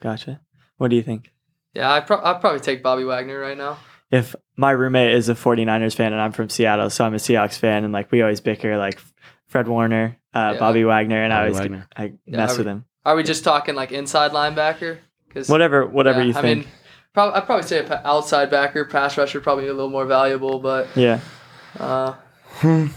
[0.00, 0.40] Gotcha.
[0.78, 1.30] What do you think?
[1.74, 3.78] Yeah, I pro- I'd probably take Bobby Wagner right now.
[4.10, 7.58] If my roommate is a 49ers fan and I'm from Seattle, so I'm a Seahawks
[7.58, 9.00] fan, and like we always bicker, like
[9.48, 10.58] Fred Warner, uh, Yeah.
[10.60, 11.88] Bobby Wagner, and I always Wagner.
[11.96, 12.84] I Yeah, mess with him.
[13.04, 14.98] Are we just talking like inside linebacker?
[15.32, 16.44] Cause, Whatever, whatever yeah, you think.
[16.44, 16.64] I mean,
[17.14, 20.88] prob- I'd probably say a outside backer, pass rusher, probably a little more valuable, but
[20.94, 21.20] yeah.
[21.80, 22.12] uh,
[22.62, 22.94] Um,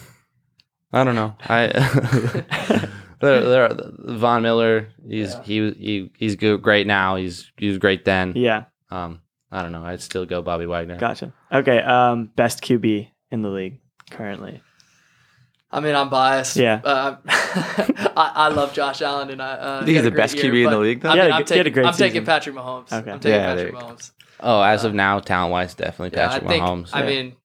[0.93, 1.35] I don't know.
[1.41, 1.67] I
[3.21, 4.89] there, there, Von Miller.
[5.07, 7.15] He's he he he's good, great now.
[7.15, 8.33] He's he was great then.
[8.35, 9.83] Yeah, Um, I don't know.
[9.83, 10.97] I'd still go Bobby Wagner.
[10.97, 11.33] gotcha.
[11.51, 13.79] Okay, um, best QB in the league
[14.11, 14.61] currently.
[15.71, 16.55] I mean, I'm biased.
[16.55, 16.79] Yeah.
[16.83, 19.51] Uh, I, I love Josh Allen, and I.
[19.53, 21.09] Uh, think he's he had a the best great QB in the league, though?
[21.09, 22.25] I He had mean, a I'm good- a taking, great I'm taking.
[22.25, 22.93] Patrick Mahomes.
[22.93, 23.11] Okay.
[23.11, 24.11] I'm taking Yeah, Patrick Mahomes.
[24.39, 26.63] Oh, as Uh, of now, talent wise, definitely Yeah, Patrick I think.
[26.63, 26.89] Mahomes.
[26.93, 27.35] I mean,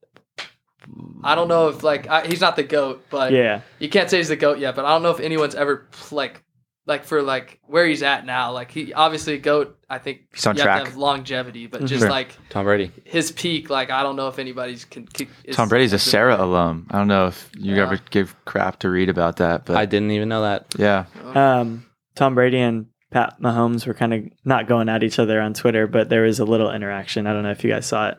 [1.22, 4.18] I don't know if like I, he's not the goat, but Yeah, you can't say
[4.18, 4.74] he's the goat yet.
[4.74, 6.42] But I don't know if anyone's ever like
[6.86, 8.52] like for like where he's at now.
[8.52, 9.76] Like he obviously goat.
[9.88, 10.86] I think He's on you have to track.
[10.88, 12.10] have longevity, but just Sure.
[12.10, 12.90] like Tom Brady.
[13.04, 15.06] his peak, like I don't know if anybody's can.
[15.06, 16.86] can is- Tom Brady's a is- Serra alum.
[16.90, 17.82] I don't know if you Yeah.
[17.82, 20.66] ever give crap to read about that, but I didn't even know that.
[20.78, 21.04] yeah,
[21.34, 25.52] um, Tom Brady and Pat Mahomes were kind of not going at each other on
[25.54, 27.26] Twitter, but there was a little interaction.
[27.26, 28.18] I don't know if you guys saw it.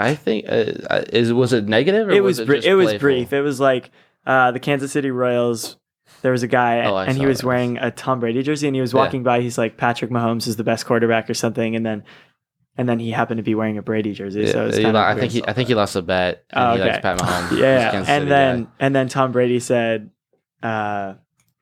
[0.00, 2.94] I think uh, is was it negative or it was it, bri- just it was
[2.94, 3.32] brief.
[3.32, 3.90] It was like
[4.26, 5.76] uh, the Kansas City Royals.
[6.22, 7.46] There was a guy, Oh, and he was that.
[7.46, 8.98] wearing a Tom Brady jersey, and he was Yeah.
[8.98, 9.40] walking by.
[9.40, 12.02] He's like, Patrick Mahomes is the best quarterback, or something, and then,
[12.76, 14.42] and then he happened to be wearing a Brady jersey.
[14.42, 16.44] Yeah, so it's kind I think he I think he lost a bet.
[16.52, 17.00] Oh, he likes okay.
[17.02, 17.58] Pat Mahomes.
[17.58, 18.70] Yeah, and City then guy.
[18.80, 20.10] and then Tom Brady said,
[20.62, 21.14] uh,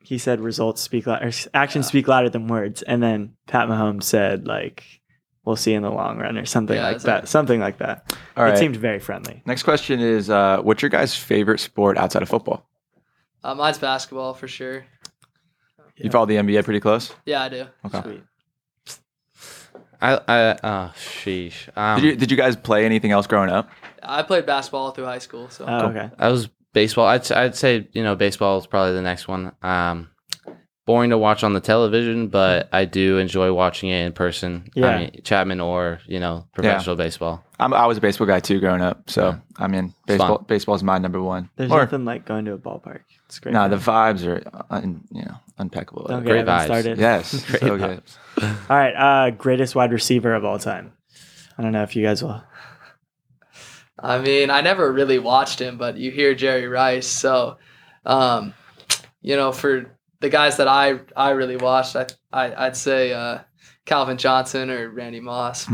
[0.03, 4.05] he said results speak lou- or actions speak louder than words, and then Pat Mahomes
[4.05, 4.83] said like,
[5.49, 7.15] "We'll see in the long run" or something Yeah, like that.
[7.23, 8.15] like- something like that.
[8.37, 8.59] all it right.
[8.59, 9.43] seemed very friendly.
[9.47, 12.69] Next question is, uh, what's your guys' favorite sport outside of football?
[13.43, 14.85] Uh, mine's basketball for sure.
[15.97, 16.11] You Yeah.
[16.11, 17.13] follow the NBA pretty close.
[17.27, 17.65] Yeah, I do.
[17.87, 18.03] Okay.
[18.03, 18.23] Sweet.
[20.01, 21.69] I I uh sheesh.
[21.77, 23.69] Um, Did you did you guys play anything else growing up?
[24.03, 26.11] I played basketball through high school, so Oh, okay.
[26.19, 27.07] I was baseball.
[27.07, 29.53] I'd s- I'd say you know baseball is probably the next one.
[29.63, 30.11] Um,
[30.89, 34.69] boring to watch on the television, but I do enjoy watching it in person.
[34.75, 34.87] Yeah.
[34.87, 37.45] I mean, Chapman or you know professional baseball.
[37.61, 40.47] I'm, I was a baseball guy too growing up, so I mean, It's baseball fun.
[40.49, 41.51] baseball is my number one.
[41.57, 43.01] There's Or- nothing like going to a ballpark.
[43.27, 43.53] It's great.
[43.53, 46.07] no, the vibes are un, you know impeccable.
[46.09, 46.65] Don't great get Evan vibes.
[46.65, 46.99] started.
[46.99, 48.03] Yes, Great so good.
[48.43, 48.95] All right.
[49.27, 50.93] Uh, greatest wide receiver of all time.
[51.59, 52.43] I don't know if you guys will.
[54.01, 57.59] I mean, I never really watched him, but you hear Jerry Rice, so
[58.07, 58.55] um,
[59.21, 59.91] you know, for
[60.21, 63.39] the guys that I I really watched, I, I I'd say uh,
[63.87, 65.67] Calvin Johnson or Randy Moss,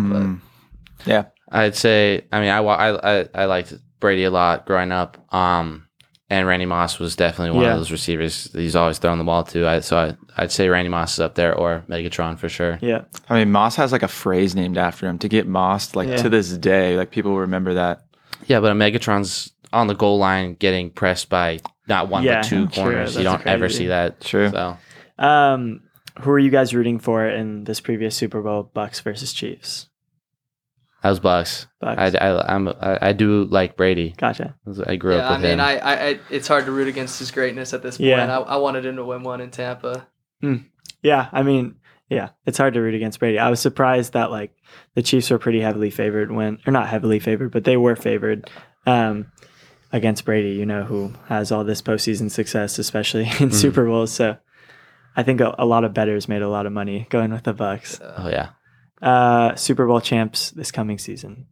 [1.07, 2.25] Yeah, I'd say.
[2.33, 5.19] I mean, I I I, I liked Brady a lot growing up.
[5.35, 5.89] Um,
[6.31, 7.73] and Randy Moss was definitely one Yeah.
[7.75, 8.51] of those receivers.
[8.55, 9.67] He's always throwing the ball to.
[9.69, 12.79] I, so I, I'd say Randy Moss is up there or Megatron for sure.
[12.81, 13.05] Yeah.
[13.29, 15.19] I mean, Moss has like a phrase named after him.
[15.19, 16.17] To get Moss, like Yeah.
[16.17, 18.05] to this day, like people remember that.
[18.47, 22.49] Yeah, but a Megatron's on the goal line getting pressed by not one Yeah, but
[22.49, 22.83] two true.
[22.85, 23.17] corners.
[23.17, 24.21] You don't ever see that.
[24.21, 24.51] True.
[24.51, 24.77] So
[25.19, 25.81] Um,
[26.21, 28.71] who are you guys rooting for in this previous Super Bowl?
[28.73, 29.89] Bucks versus Chiefs.
[31.03, 31.67] that was Bucks.
[31.81, 32.15] Bucks.
[32.15, 34.15] I, I, I'm, I, I do like Brady.
[34.17, 34.55] gotcha.
[34.87, 35.61] I grew yeah, up I with mean, him.
[35.61, 38.09] I, I, I it's hard to root against his greatness at this point.
[38.09, 38.39] Yeah.
[38.39, 40.07] I, I wanted him to win one in Tampa.
[41.03, 41.29] Yeah.
[41.33, 41.77] I mean,
[42.09, 43.39] yeah, it's hard to root against Brady.
[43.39, 44.53] I was surprised that like
[44.95, 48.49] the Chiefs were pretty heavily favored when, or not heavily favored, but they were favored
[48.87, 49.33] um,
[49.95, 50.51] against Brady.
[50.51, 54.13] You know, who has all this postseason success, especially in Super Bowls.
[54.13, 54.37] So
[55.17, 57.55] I think a, a lot of bettors made a lot of money going with the
[57.55, 57.99] Bucks.
[58.03, 58.51] oh yeah.
[59.01, 61.47] Uh, Super Bowl champs this coming season.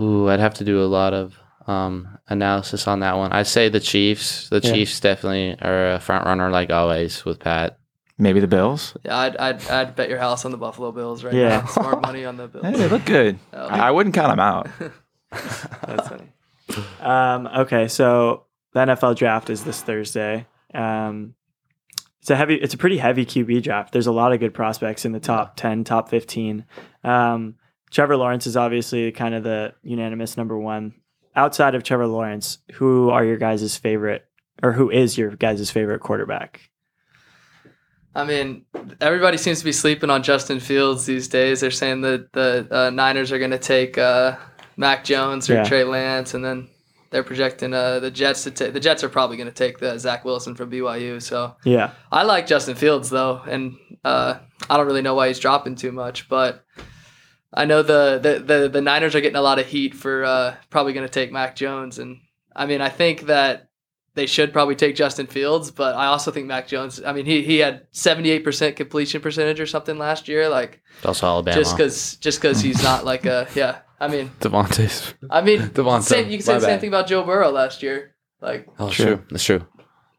[0.00, 3.32] Ooh, I'd have to do a lot of um, analysis on that one.
[3.32, 4.48] I'd say the Chiefs.
[4.48, 4.72] The Yeah.
[4.72, 7.78] Chiefs definitely are a front runner, like always with Pat.
[8.16, 8.96] Maybe the Bills.
[9.04, 11.48] Yeah, I'd, I'd, I'd bet your house on the Buffalo Bills right Yeah.
[11.60, 11.66] now.
[11.66, 12.64] Smart money on the Bills.
[12.64, 13.38] Hey, they look good.
[13.52, 14.68] I I wouldn't count them out.
[15.86, 16.32] That's funny.
[17.00, 20.46] Um, okay, so the NFL draft is this Thursday.
[20.74, 21.34] Um,
[22.20, 23.92] it's a heavy, it's a pretty heavy QB draft.
[23.92, 26.66] There's a lot of good prospects in the top ten, top fifteen.
[27.04, 27.56] Um,
[27.90, 30.94] Trevor Lawrence is obviously kind of the unanimous number one.
[31.34, 34.26] Outside of Trevor Lawrence, who are your guys' favorite,
[34.62, 36.68] or who is your guys' favorite quarterback?
[38.14, 38.64] I mean,
[39.00, 41.60] everybody seems to be sleeping on Justin Fields these days.
[41.60, 44.36] They're saying that the uh, Niners are going to take uh,
[44.78, 45.64] Mac Jones or Yeah.
[45.64, 46.68] Trey Lance, and then
[47.10, 48.72] they're projecting uh, the Jets to take.
[48.72, 51.20] The Jets are probably going to take the Zach Wilson from BYU.
[51.20, 54.38] So Yeah, I like Justin Fields though, and uh,
[54.70, 56.64] I don't really know why he's dropping too much, but
[57.52, 60.54] I know the the the, the Niners are getting a lot of heat for uh,
[60.70, 62.18] probably going to take Mac Jones, and
[62.54, 63.64] I mean I think that
[64.14, 67.00] they should probably take Justin Fields, but I also think Mac Jones.
[67.04, 70.82] I mean he he had seventy eight percent completion percentage or something last year, like
[70.98, 71.56] It's also Alabama.
[71.56, 73.78] just because just because he's not like a yeah.
[74.00, 75.14] I mean DeVonta's.
[75.30, 76.80] I mean Devonta, same, you can say my the same bad.
[76.80, 78.66] thing about Joe Burrow last year, like.
[78.78, 79.04] Oh, True.
[79.16, 79.24] true.
[79.30, 79.66] That's true.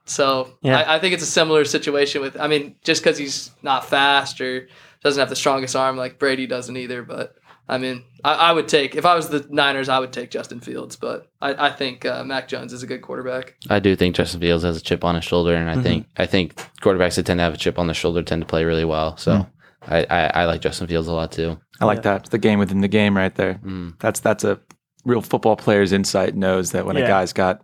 [0.05, 0.79] So Yeah.
[0.79, 2.37] I, I think it's a similar situation with.
[2.39, 4.67] I mean, just because he's not fast or
[5.03, 7.35] doesn't have the strongest arm like Brady doesn't either, but
[7.69, 10.59] I mean, I, I would take if I was the Niners, I would take Justin
[10.59, 13.55] Fields, but I, I think uh, Mac Jones is a good quarterback.
[13.69, 15.83] I do think Justin Fields has a chip on his shoulder, and I Mhm.
[15.83, 18.47] think I think quarterbacks that tend to have a chip on their shoulder tend to
[18.47, 19.15] play really well.
[19.17, 19.45] So
[19.87, 21.59] I, I, I like Justin Fields a lot too.
[21.79, 22.01] I like Yeah.
[22.03, 22.21] that.
[22.21, 23.55] It's the game within the game right there.
[23.63, 23.97] Mm.
[23.99, 24.59] That's that's a
[25.05, 26.35] real football player's insight.
[26.35, 27.05] Knows that when Yeah.
[27.05, 27.61] a guy's got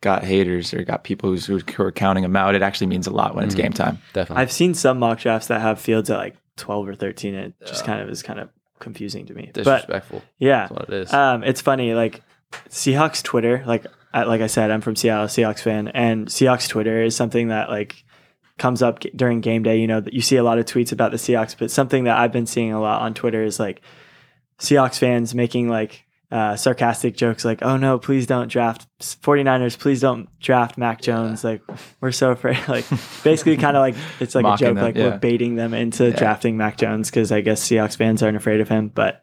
[0.00, 3.10] got haters or got people who's, who are counting him out, it actually means a
[3.12, 3.58] lot when it's Mhm.
[3.58, 3.98] game time.
[4.14, 4.42] Definitely.
[4.42, 7.34] I've seen some mock drafts that have Fields at like 12 or 13.
[7.36, 7.86] And it just Yeah.
[7.86, 8.48] kind of is kind of
[8.80, 9.50] confusing to me.
[9.54, 10.22] But Disrespectful.
[10.40, 11.12] yeah, That's what it is.
[11.14, 11.94] um, it's funny.
[11.94, 12.22] Like
[12.68, 17.14] Seahawks Twitter, like like I said, I'm from Seattle, Seahawks fan, and Seahawks Twitter is
[17.16, 18.04] something that like
[18.58, 19.78] comes up during game day.
[19.78, 22.18] You know, that you see a lot of tweets about the Seahawks, but something that
[22.18, 23.82] I've been seeing a lot on Twitter is like
[24.58, 29.78] Seahawks fans making like uh, sarcastic jokes like, oh no, please don't draft 49ers.
[29.78, 31.44] Please don't draft Mac Jones.
[31.44, 31.60] Like,
[32.00, 32.56] we're so afraid.
[32.68, 32.86] Like,
[33.22, 35.08] basically, kind of like it's like Mocking a joke, them, like yeah.
[35.10, 36.16] we're baiting them into Yeah.
[36.16, 38.88] drafting Mac Jones because I guess Seahawks fans aren't afraid of him.
[38.88, 39.22] But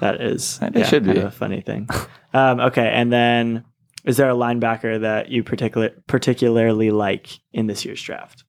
[0.00, 1.16] that is yeah, should be.
[1.16, 1.88] a funny thing.
[2.34, 2.88] um, okay.
[2.88, 3.64] And then
[4.04, 8.44] is there a linebacker that you particular, particularly like in this year's draft?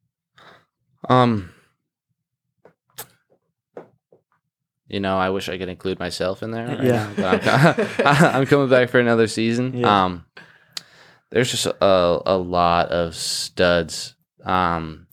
[1.10, 1.50] Um,
[4.88, 6.68] you know, I wish I could include myself in there.
[6.68, 7.10] right Yeah.
[7.18, 9.76] now, but I'm, I'm coming back for another season.
[9.78, 10.06] Yeah.
[10.06, 10.26] Um,
[11.32, 14.16] there's just a, a lot of studs.
[14.46, 15.08] Um,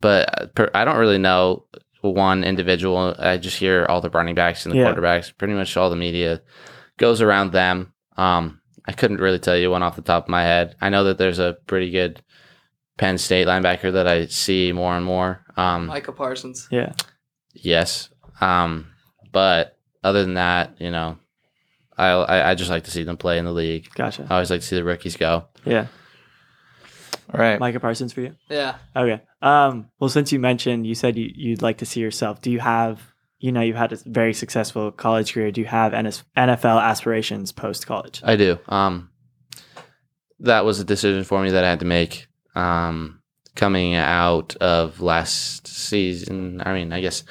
[0.00, 1.64] but uh, per, I don't really know
[2.02, 3.14] one individual.
[3.18, 4.92] I just hear all the running backs and the Yeah.
[4.94, 5.36] quarterbacks.
[5.36, 6.40] Pretty much all the media
[6.98, 7.92] goes around them.
[8.16, 10.76] Um, I couldn't really tell you one off the top of my head.
[10.80, 12.22] I know that there's a pretty good
[13.00, 15.42] Penn State linebacker that I see more and more.
[15.56, 16.68] Um, Micah Parsons.
[16.70, 16.92] Yeah.
[17.54, 18.10] Yes.
[18.42, 18.88] Um,
[19.32, 21.16] but other than that, you know,
[21.96, 23.88] I, I I just like to see them play in the league.
[23.94, 24.26] Gotcha.
[24.28, 25.46] I always like to see the rookies go.
[25.64, 25.86] Yeah.
[27.32, 27.58] All right.
[27.58, 28.36] Micah Parsons for you?
[28.50, 28.76] Yeah.
[28.94, 29.22] Okay.
[29.40, 32.42] Um, well, since you mentioned, you said you, you'd like to see yourself.
[32.42, 35.50] Do you have, you know, you've had a very successful college career.
[35.50, 38.20] Do you have NS NFL aspirations post college?
[38.22, 38.58] I do.
[38.68, 39.08] Um,
[40.40, 42.26] that was a decision for me that I had to make.
[42.54, 43.20] Um,
[43.56, 47.24] coming out of last season, I mean, I guess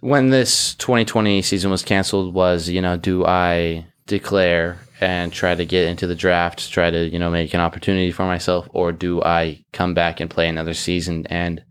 [0.00, 5.64] when this 2020 season was canceled, was you know, do I declare and try to
[5.64, 9.22] get into the draft, try to you know make an opportunity for myself, or do
[9.22, 11.26] I come back and play another season?
[11.28, 11.62] And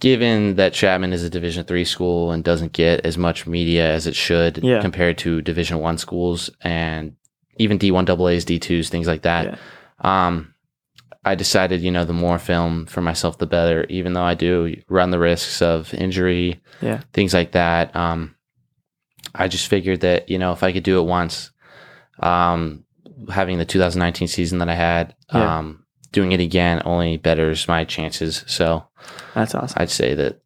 [0.00, 4.06] given that Chapman is a Division three school and doesn't get as much media as
[4.06, 4.80] it should Yeah.
[4.80, 7.16] compared to Division one schools and
[7.56, 9.58] even D one AA's, D twos, things like that.
[9.98, 10.49] Um,
[11.24, 13.84] I decided, you know, the more film for myself, the better.
[13.88, 17.00] Even though I do run the risks of injury, Yeah.
[17.12, 17.94] things like that.
[17.94, 18.34] Um,
[19.34, 21.50] I just figured that you know if I could do it once,
[22.20, 22.84] um,
[23.30, 25.58] having the 2019 season that I had, Yeah.
[25.58, 28.42] um, doing it again only betters my chances.
[28.46, 28.84] So
[29.34, 29.76] That's awesome.
[29.80, 30.40] I'd say that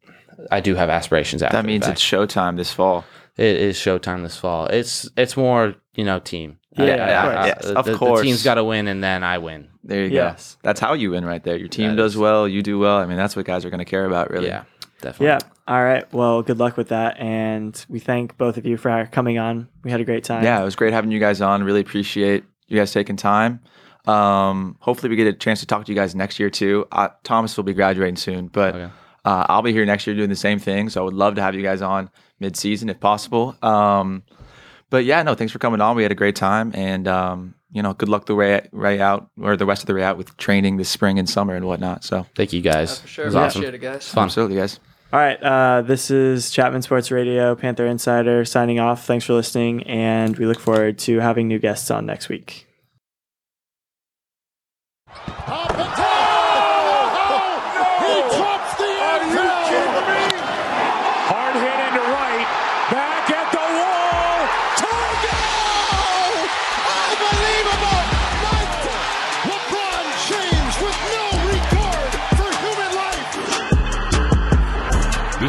[0.51, 1.55] I do have aspirations after.
[1.57, 3.05] That the means it's showtime this fall.
[3.37, 4.67] It is Showtime this fall.
[4.67, 6.57] It's it's more you know team.
[6.77, 7.37] Yeah, I- of I- course.
[7.37, 8.21] I- Yes, the, of the course.
[8.21, 9.67] team's got to win, and then I win.
[9.83, 10.55] There you Yes.
[10.61, 10.67] go.
[10.67, 11.55] That's how you win right there.
[11.57, 12.97] Your team That does is- well, you do well.
[12.97, 14.47] I mean, that's what guys are going to care about, really.
[14.47, 14.63] Yeah,
[15.01, 15.27] definitely.
[15.27, 15.39] Yeah.
[15.67, 16.11] All right.
[16.13, 17.19] Well, good luck with that.
[17.19, 19.67] And we thank both of you for coming on.
[19.83, 20.43] We had a great time.
[20.43, 21.63] Yeah, it was great having you guys on.
[21.63, 23.61] Really appreciate you guys taking time.
[24.07, 26.85] Um, hopefully, we get a chance to talk to you guys next year too.
[26.91, 28.89] Uh, Thomas will be graduating soon, but Okay.
[29.25, 30.89] uh, I'll be here next year doing the same thing.
[30.89, 32.09] So I would love to have you guys on
[32.39, 33.55] mid-season if possible.
[33.63, 34.21] Um,
[34.89, 35.95] but yeah, no, thanks for coming on.
[35.95, 39.29] We had a great time, and um, you know, good luck the way, way out
[39.41, 42.03] or the rest of the way out with training this spring and summer and whatnot.
[42.03, 42.99] So Thank you Yeah, guys.
[42.99, 43.25] for sure.
[43.25, 43.61] It was awesome.
[43.61, 44.07] Appreciate it, guys.
[44.07, 44.23] Fun.
[44.25, 44.79] absolutely, guys.
[45.13, 45.41] All right.
[45.41, 49.05] Uh, this is Chapman Sports Radio, Panther Insider signing off.
[49.05, 49.83] Thanks for listening.
[49.83, 52.67] And we look forward to having new guests on next week.
[55.47, 55.64] Up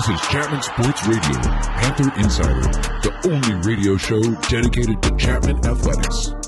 [0.06, 2.60] This is Chapman Sports Radio, Panther Insider,
[3.02, 6.45] the only radio show dedicated to Chapman athletics.